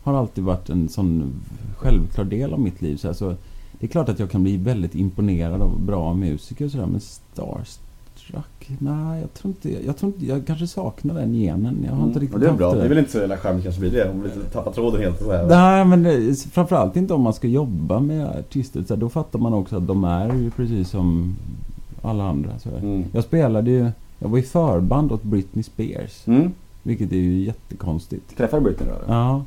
[0.06, 1.34] har alltid varit en sån
[1.78, 2.98] självklar del av mitt liv.
[2.98, 3.36] Så, här, så
[3.80, 7.02] det är klart att jag kan bli väldigt imponerad av bra musiker och sådär, men
[7.02, 8.70] starstruck?
[8.80, 9.86] Nej, jag tror inte...
[9.86, 10.26] Jag tror inte...
[10.26, 11.86] Jag kanske saknar den genen.
[11.86, 12.22] Jag har inte Mm.
[12.22, 14.10] riktigt Och det är bra, det är väl inte så jävla charmigt kanske blir det.
[14.10, 15.48] Om vi tappar tråden helt så här.
[15.48, 18.84] Nej, men det, framförallt inte om man ska jobba med artister.
[18.88, 21.36] Så här, då fattar man också att de är ju precis som
[22.02, 22.60] alla andra.
[22.60, 22.70] Så.
[22.70, 23.04] Mm.
[23.12, 23.90] Jag spelade ju...
[24.20, 26.28] Jag var i förband åt Britney Spears.
[26.28, 26.52] Mm.
[26.84, 28.38] Vilket är ju jättekonstigt.
[28.38, 29.14] Träffar du Britney då?
[29.14, 29.44] Ja.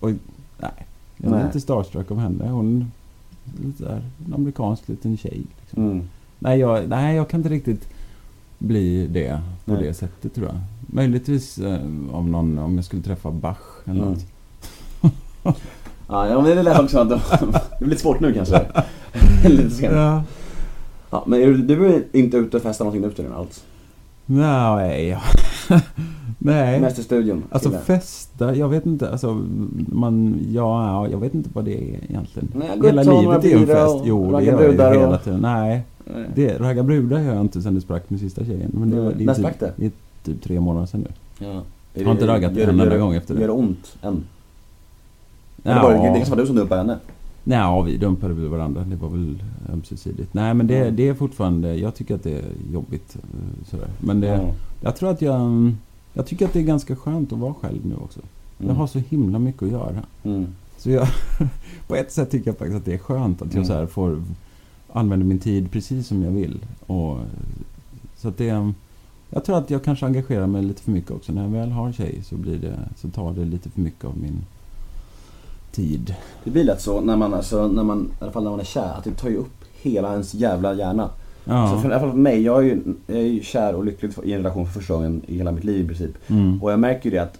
[0.00, 0.10] Och
[0.58, 0.86] nej.
[1.16, 2.48] Jag är inte starstruck av henne.
[2.48, 2.92] Hon
[3.64, 5.42] lite där, en amerikansk liten tjej.
[5.60, 5.84] Liksom.
[5.84, 6.08] Mm.
[6.38, 7.88] Nej, jag, nej, jag kan inte riktigt
[8.58, 9.82] bli det på Nej.
[9.82, 10.56] det sättet tror jag.
[10.80, 11.80] Möjligtvis eh,
[12.12, 14.08] om, någon, om jag skulle träffa Bach eller Mm.
[15.02, 15.56] något.
[16.08, 17.20] Ja, men det lät också att det
[17.80, 18.66] blir lite svårt nu kanske.
[19.48, 19.94] lite sent.
[19.94, 20.22] Ja.
[21.10, 23.64] Ja, men är du, du är inte ute och festar någonting nu för tiden alls?
[24.26, 25.20] Nej, ja.
[26.46, 26.80] Nej.
[26.80, 27.42] Mest i studion?
[27.50, 27.80] Alltså kille.
[27.80, 29.44] festa, jag vet inte, alltså
[29.92, 32.48] man, ja, ja, jag vet inte vad det är egentligen.
[32.54, 33.96] Nej, Hela livet är ju en fest.
[34.04, 35.40] Jo, det gör jag ju hela tiden.
[35.40, 36.26] Nej, Nej.
[36.34, 38.70] det, ragga brudar gör jag inte sen det sprack med sista tjejen.
[38.74, 39.72] Men det, var- det, när är typ, sprack det?
[39.76, 39.90] det är
[40.24, 41.46] typ tre månader sedan nu.
[41.46, 41.62] Ja.
[41.94, 43.40] Jag har inte raggat en enda gång efter det.
[43.40, 44.24] Gör det ont än?
[45.64, 46.98] Eller var det, det kanske var du som dumpade henne?
[47.44, 48.84] Nej, ja, vi dumpade väl varandra.
[48.84, 49.42] Det var väl
[49.72, 50.34] ömsesidigt.
[50.34, 50.96] Nej, men det, Mm.
[50.96, 51.74] det är fortfarande...
[51.74, 53.16] Jag tycker att det är jobbigt.
[53.16, 53.88] eh, Sådär.
[54.00, 54.40] Men det, Ja.
[54.80, 55.72] jag tror att jag...
[56.16, 58.20] Jag tycker att det är ganska skönt att vara själv nu också.
[58.58, 58.76] Jag Mm.
[58.76, 60.02] har så himla mycket att göra.
[60.24, 60.46] Mm.
[60.78, 61.08] Så jag...
[61.88, 63.66] på ett sätt tycker jag faktiskt att det är skönt att jag Mm.
[63.66, 64.22] så här får
[64.92, 66.58] använda min tid precis som jag vill.
[66.86, 67.18] Och,
[68.16, 68.72] så att det...
[69.30, 71.32] Jag tror att jag kanske engagerar mig lite för mycket också.
[71.32, 74.18] När jag väl har tjej så, blir det, så tar det lite för mycket av
[74.18, 74.44] min
[75.72, 76.14] tid.
[76.44, 78.64] Det blir lätt så när man, alltså, när man, i alla fall när man är
[78.64, 81.10] kär, att det tar ju upp hela ens jävla hjärna.
[81.48, 81.70] Ja.
[81.74, 83.84] Så för, i alla fall för mig, jag är ju, jag är ju kär och
[83.84, 86.10] lycklig i en relation för första gången i hela mitt liv i princip.
[86.30, 86.62] Mm.
[86.62, 87.38] Och jag märker ju det att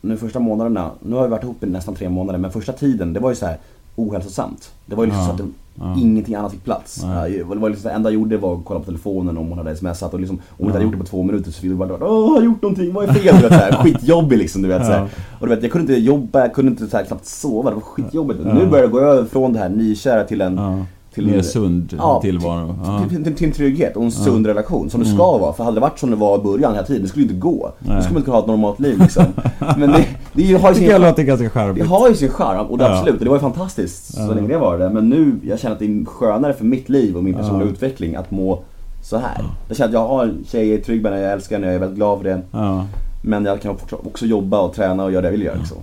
[0.00, 3.12] nu första månaderna, nu har vi varit ihop i nästan tre månader, men första tiden
[3.12, 3.56] det var ju så här
[3.96, 4.72] ohälsosamt.
[4.86, 5.26] Det var ju liksom Ja.
[5.28, 5.44] så att det,
[5.78, 5.96] Ja.
[6.00, 7.00] ingenting annat fick plats.
[7.02, 9.58] Ja, Det var liksom det enda jag gjorde var att kolla på telefonen om hon
[9.58, 10.72] hade smsat och liksom, om hon inte Ja.
[10.78, 12.92] hade gjort det på två minuter så ville jag bara Åh, jag har gjort någonting,
[12.92, 13.34] vad är fel?
[13.36, 14.86] Du vet, så här, skitjobbig liksom, du vet.
[14.86, 15.08] Så här.
[15.40, 17.74] Och du vet, jag kunde inte jobba, jag kunde inte så här, knappt sova, det
[17.74, 18.40] var skitjobbigt.
[18.44, 20.84] Nu börjar jag gå över från det här nykära till en.
[21.14, 22.74] Till Mer sund Ja, tillvaro.
[22.84, 23.06] Ja.
[23.08, 25.18] till, till, till en trygghet och en sund relation som det Mm.
[25.18, 25.52] ska vara.
[25.52, 27.72] För hade det varit som det var i början hela tiden, det skulle inte gå.
[27.78, 27.96] Nej.
[27.96, 29.24] Då skulle man inte kunna ha ett normalt liv liksom.
[29.78, 31.82] Men det, det har ju sin jag låter ganska charmigt.
[31.82, 32.98] det har ju sin charm, och det Ja.
[32.98, 34.34] absolut, det var ju fantastiskt så Ja.
[34.34, 34.90] länge det var det.
[34.90, 37.72] Men nu, jag känner att det är skönare för mitt liv och min personliga Ja.
[37.72, 38.62] utveckling att må
[39.02, 39.44] så här.
[39.68, 41.66] Jag känner att jag har en tjej, jag är trygg med henne, jag älskar henne,
[41.66, 42.40] jag är väldigt glad för det.
[42.50, 42.86] Ja.
[43.26, 45.76] Men jag kan också- jobba och träna och göra det jag vill göra liksom.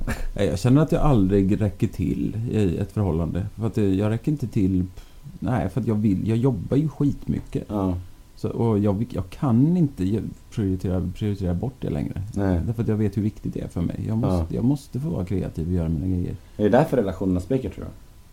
[0.49, 3.45] Jag känner att jag aldrig räcker till i ett förhållande.
[3.59, 4.85] För att jag räcker inte till...
[5.39, 6.27] Nej, för att jag vill.
[6.27, 7.63] Jag jobbar ju skitmycket.
[7.67, 7.95] Ja,
[8.35, 12.21] Så, och jag, jag kan inte prioritera, prioritera bort det längre.
[12.35, 12.61] nej.
[12.65, 13.99] Därför att jag vet hur viktigt det är för mig.
[14.07, 16.35] Jag måste, jag måste få vara kreativ och göra mina grejer.
[16.57, 17.85] Är det därför relationerna spricker tror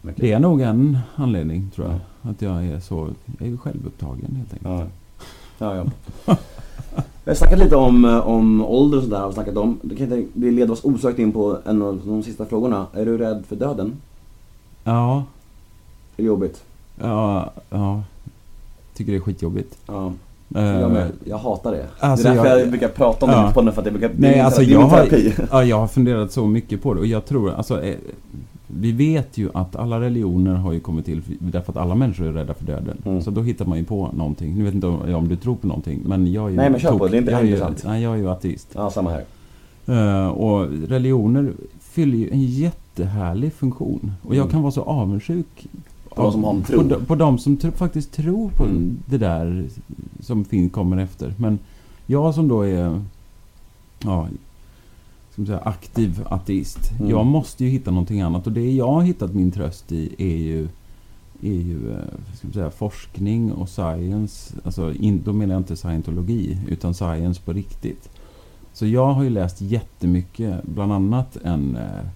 [0.02, 0.12] du?
[0.16, 2.30] Det är nog en anledning, tror jag.
[2.30, 3.08] Att jag är så...
[3.38, 4.90] Jag är ju självupptagen, helt enkelt.
[5.58, 5.76] Ja.
[5.76, 5.76] Ja,
[6.26, 6.36] ja.
[7.24, 9.20] Vi har snackat lite om, eh, om ålder och sådär.
[9.20, 9.78] Har snackat om.
[9.82, 12.86] Det, kan inte, det leder oss osökt in på en av de sista frågorna.
[12.92, 13.92] Är du rädd för döden?
[14.84, 15.16] Ja,
[16.16, 16.62] Är det jobbigt?
[17.00, 18.02] Ja, ja.
[18.94, 19.78] Tycker det är skitjobbigt.
[19.86, 20.12] Ja.
[20.54, 21.10] Eh, Jag, med.
[21.24, 21.86] jag hatar det.
[21.98, 23.40] alltså, det är därför jag, jag- brukar prata om Ja.
[23.40, 24.80] det på podden för att det brukar, det är Nej, min, alltså det är jag
[24.80, 25.32] min har, terapi.
[25.50, 27.96] ja, jag har funderat så mycket på det och jag tror, alltså eh,
[28.66, 32.32] vi vet ju att alla religioner har ju kommit till därför att alla människor är
[32.32, 32.98] rädda för döden.
[33.06, 33.22] Mm.
[33.22, 34.54] Så då hittar man ju på någonting.
[34.58, 36.56] Nu vet inte om, om du tror på någonting, men jag är ju...
[36.56, 37.82] Nej, men kör på, det är inte jag är ju, intressant.
[37.86, 38.68] Nej, jag är ju ateist.
[38.74, 39.24] Ja, samma här.
[39.86, 44.12] Eh, och religioner fyller ju en jättehärlig funktion.
[44.22, 44.50] Och jag Mm.
[44.50, 45.66] kan vara så avundsjuk
[46.14, 46.88] På de som har en tro.
[46.88, 48.98] På, på de som tro, faktiskt tror på Mm.
[49.06, 49.64] det där
[50.20, 51.34] som fin, kommer efter.
[51.36, 51.58] Men
[52.06, 53.00] jag som då är
[54.04, 54.28] ja,
[55.30, 56.90] ska man säga, aktiv ateist.
[56.98, 57.10] Mm.
[57.10, 58.46] Jag måste ju hitta någonting annat.
[58.46, 60.68] Och det jag har hittat min tröst i är ju,
[61.42, 64.54] är ju eh, säga, forskning och science.
[64.64, 68.10] Alltså, in, då menar jag inte scientologi, utan science på riktigt.
[68.72, 72.06] Så jag har ju läst jättemycket, bland annat en eh,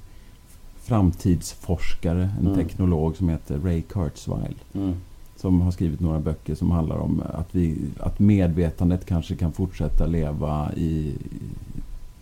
[0.83, 2.59] framtidsforskare, en Mm.
[2.59, 4.55] teknolog som heter Ray Kurzweil.
[4.74, 4.95] Mm.
[5.37, 10.07] Som har skrivit några böcker som handlar om att, vi, att medvetandet kanske kan fortsätta
[10.07, 11.14] leva i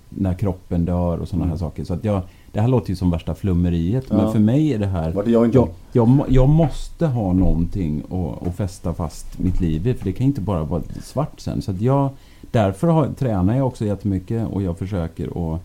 [0.09, 1.51] när kroppen dör och sådana Mm.
[1.51, 1.85] här saker.
[1.85, 4.05] Så att jag, det här låter ju som värsta flummeriet.
[4.11, 4.17] Ja.
[4.17, 5.23] Men för mig är det här...
[5.23, 5.59] Är jag inte?
[5.59, 9.95] Jag, jag, jag måste ha någonting att, att fästa fast mitt liv i.
[9.95, 11.63] För det kan inte bara vara svart sen.
[11.63, 12.11] Så att jag,
[12.51, 15.59] därför har, tränar jag också jättemycket och jag försöker och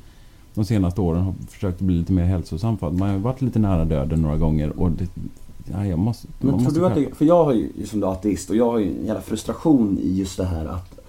[0.56, 2.78] de senaste åren har försökt bli lite mer hälsosam.
[2.78, 4.80] För att man har varit lite nära döden några gånger.
[4.80, 5.08] Och det,
[5.72, 8.08] ja, jag måste, Men tror måste du att det, för jag har ju, som du
[8.08, 11.00] ateist, och jag har ju en jävla frustration i just det här att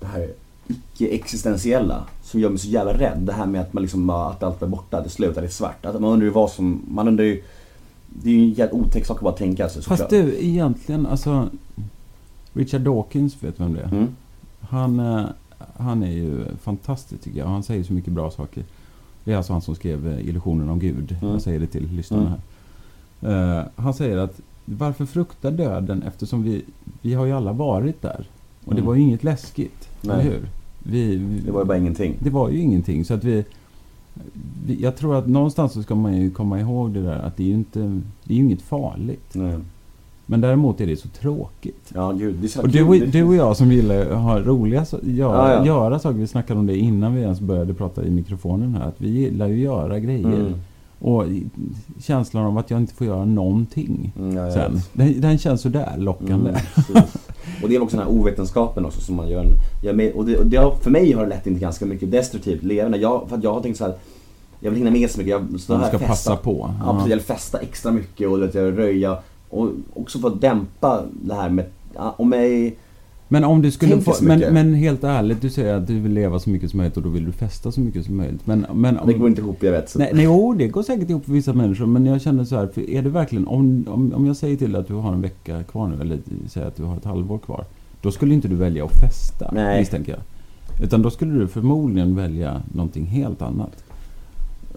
[0.00, 0.30] det här
[0.66, 3.18] icke-existentiella som gör mig så jävla rädd.
[3.18, 5.86] Det här med att man liksom, att allt är borta, det slutar, det är svart.
[5.86, 7.42] Att man undrar ju vad som, man undrar ju
[8.08, 11.48] det är ju en jävla otäck sak att bara tänka sig Fast du, egentligen, alltså...
[12.52, 13.88] Richard Dawkins, vet du vem det är?
[13.88, 14.08] Mm.
[14.60, 15.24] Han, eh,
[15.76, 17.46] han är ju fantastisk tycker jag.
[17.46, 18.64] Han säger så mycket bra saker.
[19.28, 21.16] Det är alltså han som skrev eh, Illusionen om Gud.
[21.20, 21.32] Mm.
[21.32, 22.36] Jag säger det till lyssnarna
[23.20, 23.58] här.
[23.60, 26.64] Eh, han säger att varför frukta döden eftersom vi,
[27.02, 28.26] vi har ju alla varit där.
[28.64, 28.86] Och det Mm.
[28.86, 29.88] var ju inget läskigt.
[30.00, 30.14] Nej.
[30.20, 30.48] Eller hur?
[30.78, 32.14] Vi, vi, Det var ju bara ingenting.
[32.18, 33.04] det var ju ingenting.
[33.04, 33.44] Så att vi,
[34.66, 34.82] vi...
[34.82, 37.48] Jag tror att någonstans så ska man ju komma ihåg det där att det är
[37.48, 38.00] ju inte...
[38.24, 39.34] Det är inget farligt.
[39.34, 39.58] Nej.
[40.30, 41.90] Men däremot är det så tråkigt.
[41.94, 42.34] Ja, gud.
[42.40, 45.52] Det är så Och du, och- du och jag som att ha roliga so- göra,
[45.52, 45.66] Ja, ja.
[45.66, 46.18] göra saker.
[46.18, 48.88] Vi snackade om det innan vi ens började prata i mikrofonen här.
[48.88, 50.26] Att vi gillar ju att göra grejer.
[50.26, 50.54] Mm.
[51.00, 51.24] Och
[52.02, 54.80] känslan av att jag inte får göra någonting Mm, ja, sen.
[54.92, 56.50] Den, den känns sådär lockande.
[56.50, 57.02] Mm,
[57.62, 59.44] och det är också den här ovetenskapen också som man gör.
[59.82, 62.62] En, och det, och det för mig har det lett in till ganska mycket destruktivt
[62.62, 62.98] levande.
[62.98, 63.94] Jag, för jag har tänkt så här.
[64.60, 65.30] Jag vill hinna med så mycket.
[65.30, 66.08] Jag, så här ska festa.
[66.12, 66.70] passa på.
[66.84, 67.10] Ja, precis.
[67.10, 69.18] Jag vill festa extra mycket och vet, jag vill röja.
[69.50, 72.72] Och också för att dämpa det här med, om jag
[73.28, 76.38] Men om du skulle få, men, men helt ärligt, du säger att du vill leva
[76.38, 78.46] så mycket som möjligt och då vill du festa så mycket som möjligt.
[78.46, 79.90] Men, men Det går inte ihop, jag vet.
[79.90, 79.98] Så.
[79.98, 81.86] Nej, nej, jo, det går säkert ihop för vissa människor.
[81.86, 84.72] Men jag känner så här, för är det verkligen, om, om, om jag säger till
[84.72, 86.18] dig att du har en vecka kvar nu, eller
[86.48, 87.64] säger att du har ett halvår kvar.
[88.02, 89.78] Då skulle inte du välja att festa, Nej.
[89.78, 90.20] misstänker jag.
[90.84, 93.84] Utan då skulle du förmodligen välja någonting helt annat.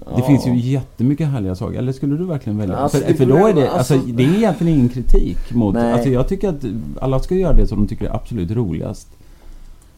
[0.06, 0.28] Det Ja.
[0.28, 1.78] finns ju jättemycket härliga saker.
[1.78, 2.78] Eller skulle du verkligen välja?
[2.78, 5.74] Alltså, för, för då är det, alltså- alltså, det är egentligen ingen kritik mot...
[5.74, 5.94] Nej.
[5.94, 6.66] Alltså jag tycker att
[7.00, 9.08] alla ska göra det som de tycker är absolut roligast.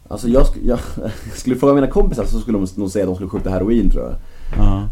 [0.08, 0.80] Alltså jag, sk- jag
[1.36, 4.04] skulle fråga mina kompisar så skulle de nog säga att de skulle skjuta heroin tror
[4.04, 4.14] jag.
[4.58, 4.84] Ja.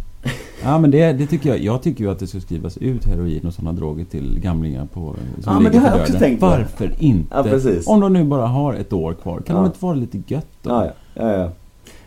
[0.63, 1.59] Ja men det, det tycker jag.
[1.59, 5.15] Jag tycker ju att det ska skrivas ut heroin och sådana droger till gamlingar på,
[5.43, 6.45] som Ja, men det har jag också tänkt på.
[6.45, 7.35] Varför inte?
[7.65, 7.71] Ja.
[7.93, 9.39] Om de nu bara har ett år kvar.
[9.41, 9.61] Kan Ja.
[9.61, 10.69] de inte det lite gött då?
[10.69, 10.91] Ja, ja.
[11.13, 11.49] ja, ja.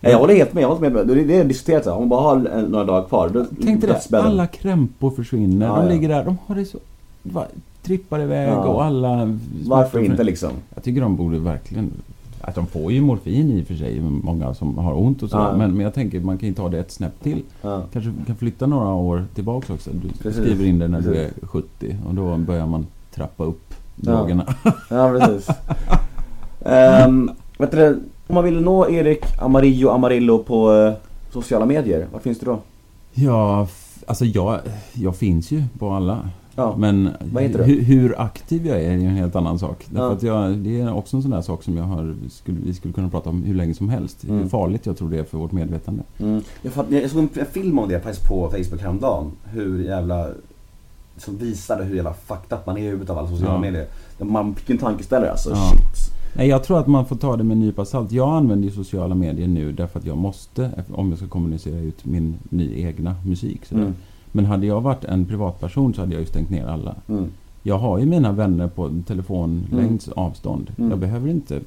[0.01, 1.07] Ja jag håller helt med, jag håller med.
[1.07, 1.87] Det är det diskuterat.
[1.87, 3.29] Om man bara har några dagar kvar.
[3.29, 5.67] Då, Tänk dig det, alla krämpor försvinner.
[5.67, 6.79] Ja, de ligger där, de har det så...
[7.23, 7.45] Va,
[7.83, 8.65] trippar iväg Ja.
[8.65, 9.39] och alla...
[9.65, 10.51] Varför inte liksom?
[10.75, 11.91] Jag tycker de borde verkligen...
[12.41, 15.37] Att de får ju morfin i och för sig, många som har ont och så.
[15.37, 15.57] Ja.
[15.57, 17.43] Men, men jag tänker man kan ju ta det ett snäpp till.
[17.63, 17.83] Ja.
[17.93, 19.91] Kanske kan flytta några år tillbaks också.
[19.93, 20.43] Du Precis.
[20.43, 21.49] skriver in det när du är Precis.
[21.49, 24.55] 70 och då börjar man trappa upp drogerna.
[24.91, 25.49] Ja, precis.
[27.07, 30.93] um, vet du, om man vill nå Erik Amarillo Amarillo på eh,
[31.33, 32.59] sociala medier, var finns du då?
[33.13, 33.69] Ja,
[34.07, 34.61] alltså jag,
[34.93, 36.31] jag finns ju på alla.
[36.57, 36.75] Ja.
[36.79, 37.65] Men Vad heter du?
[37.65, 39.85] hu- hur aktiv jag är är en helt annan sak.
[39.91, 40.13] Därför Ja.
[40.13, 42.95] att jag, det är också en sån där sak som jag har, skulle, vi skulle
[42.95, 44.25] kunna prata om hur länge som helst.
[44.25, 44.39] Mm.
[44.43, 46.03] Hur farligt jag tror det är för vårt medvetande.
[46.19, 46.43] Mm.
[46.63, 49.33] Jag, fatt, jag såg en, en film om det faktiskt på Facebook häromdagen.
[49.45, 50.29] Hur jävla...
[51.17, 53.61] Som visade hur jävla fucked up man är i huvudet av alla sociala Ja.
[53.61, 53.87] medier.
[54.19, 55.51] Man fick en tankeställare alltså.
[55.51, 55.57] Ja.
[55.71, 56.04] Shit.
[56.37, 58.13] Nej, jag tror att man får ta det med en nypa salt.
[58.13, 62.05] Jag använder ju sociala medier nu därför att jag måste, om jag ska kommunicera ut
[62.05, 63.73] min ny egna musik.
[63.73, 63.95] Mm.
[64.33, 66.95] Men hade jag varit en privatperson så hade jag ju stängt ner alla.
[67.09, 67.27] Mm.
[67.63, 70.71] Jag har ju mina vänner på telefonlängds avstånd.
[70.79, 70.91] Mm.
[70.91, 71.61] Jag behöver inte...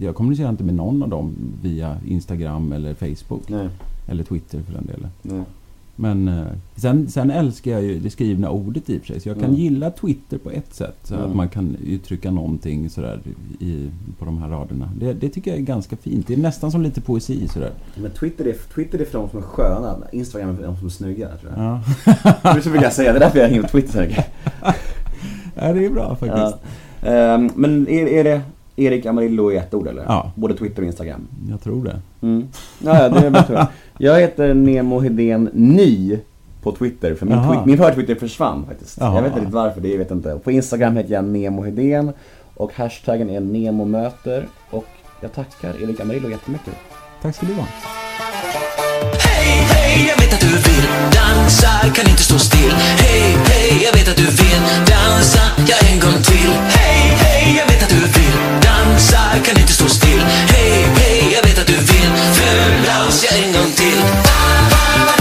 [0.00, 3.48] Jag kommunicerar inte med någon av dem via Instagram eller Facebook.
[3.48, 3.68] Nej.
[4.06, 5.10] Eller Twitter för den delen.
[5.22, 5.42] Nej.
[6.00, 6.44] Men eh,
[6.76, 9.20] sen, sen älskar jag ju det skrivna ordet i och för sig.
[9.20, 9.56] Så jag kan Mm.
[9.60, 10.96] gilla Twitter på ett sätt.
[11.02, 11.26] Så Mm.
[11.30, 13.20] att man kan uttrycka någonting sådär
[13.60, 13.88] i,
[14.18, 14.90] på de här raderna.
[15.00, 16.26] Det, det tycker jag är ganska fint.
[16.26, 17.70] Det är nästan som lite poesi sådär.
[17.94, 19.96] Men Twitter är, Twitter är för de som är sköna.
[20.12, 21.64] Instagram är för de som är snygga tror jag.
[21.64, 21.80] Ja,
[22.42, 23.12] Det är så vill jag säga.
[23.12, 24.26] Det är därför jag hänger på Twitter så mycket.
[25.54, 26.56] ja det är bra faktiskt.
[27.02, 27.08] Ja.
[27.10, 28.40] Ehm, men är, är det
[28.78, 30.02] Erik Amarillo i ett ord eller?
[30.08, 30.32] Ja.
[30.34, 31.28] Både Twitter och Instagram?
[31.50, 32.00] Jag tror det.
[32.26, 32.48] Mm.
[32.84, 33.54] Ja, det är bättre.
[33.54, 33.66] jag.
[34.14, 36.18] jag heter Nemo Hedén Ny
[36.62, 37.54] på Twitter, för min, Jaha.
[37.54, 38.96] twi- min Twitter försvann faktiskt.
[39.00, 39.14] Jaha.
[39.14, 40.38] Jag vet inte riktigt varför, det vet jag inte.
[40.44, 42.12] På Instagram heter jag Nemo Hedén
[42.54, 44.84] och hashtaggen är NEMOMÖTER och
[45.20, 46.74] jag tackar Erik Amarillo jättemycket.
[47.22, 47.64] Tack ska du ha.
[49.24, 53.92] Hej, hej, jag vet att du vill dansa, kan inte stå still Hej, hej, jag
[53.98, 54.62] vet att du vill
[54.94, 59.44] dansa, ja en gång till Hej, hej, jag vet att du vill dansa dansar.
[59.44, 60.20] Kan inte stå still.
[60.48, 62.10] Hej, hej, jag vet att du vill.
[62.34, 65.17] Fem dans, en gång till.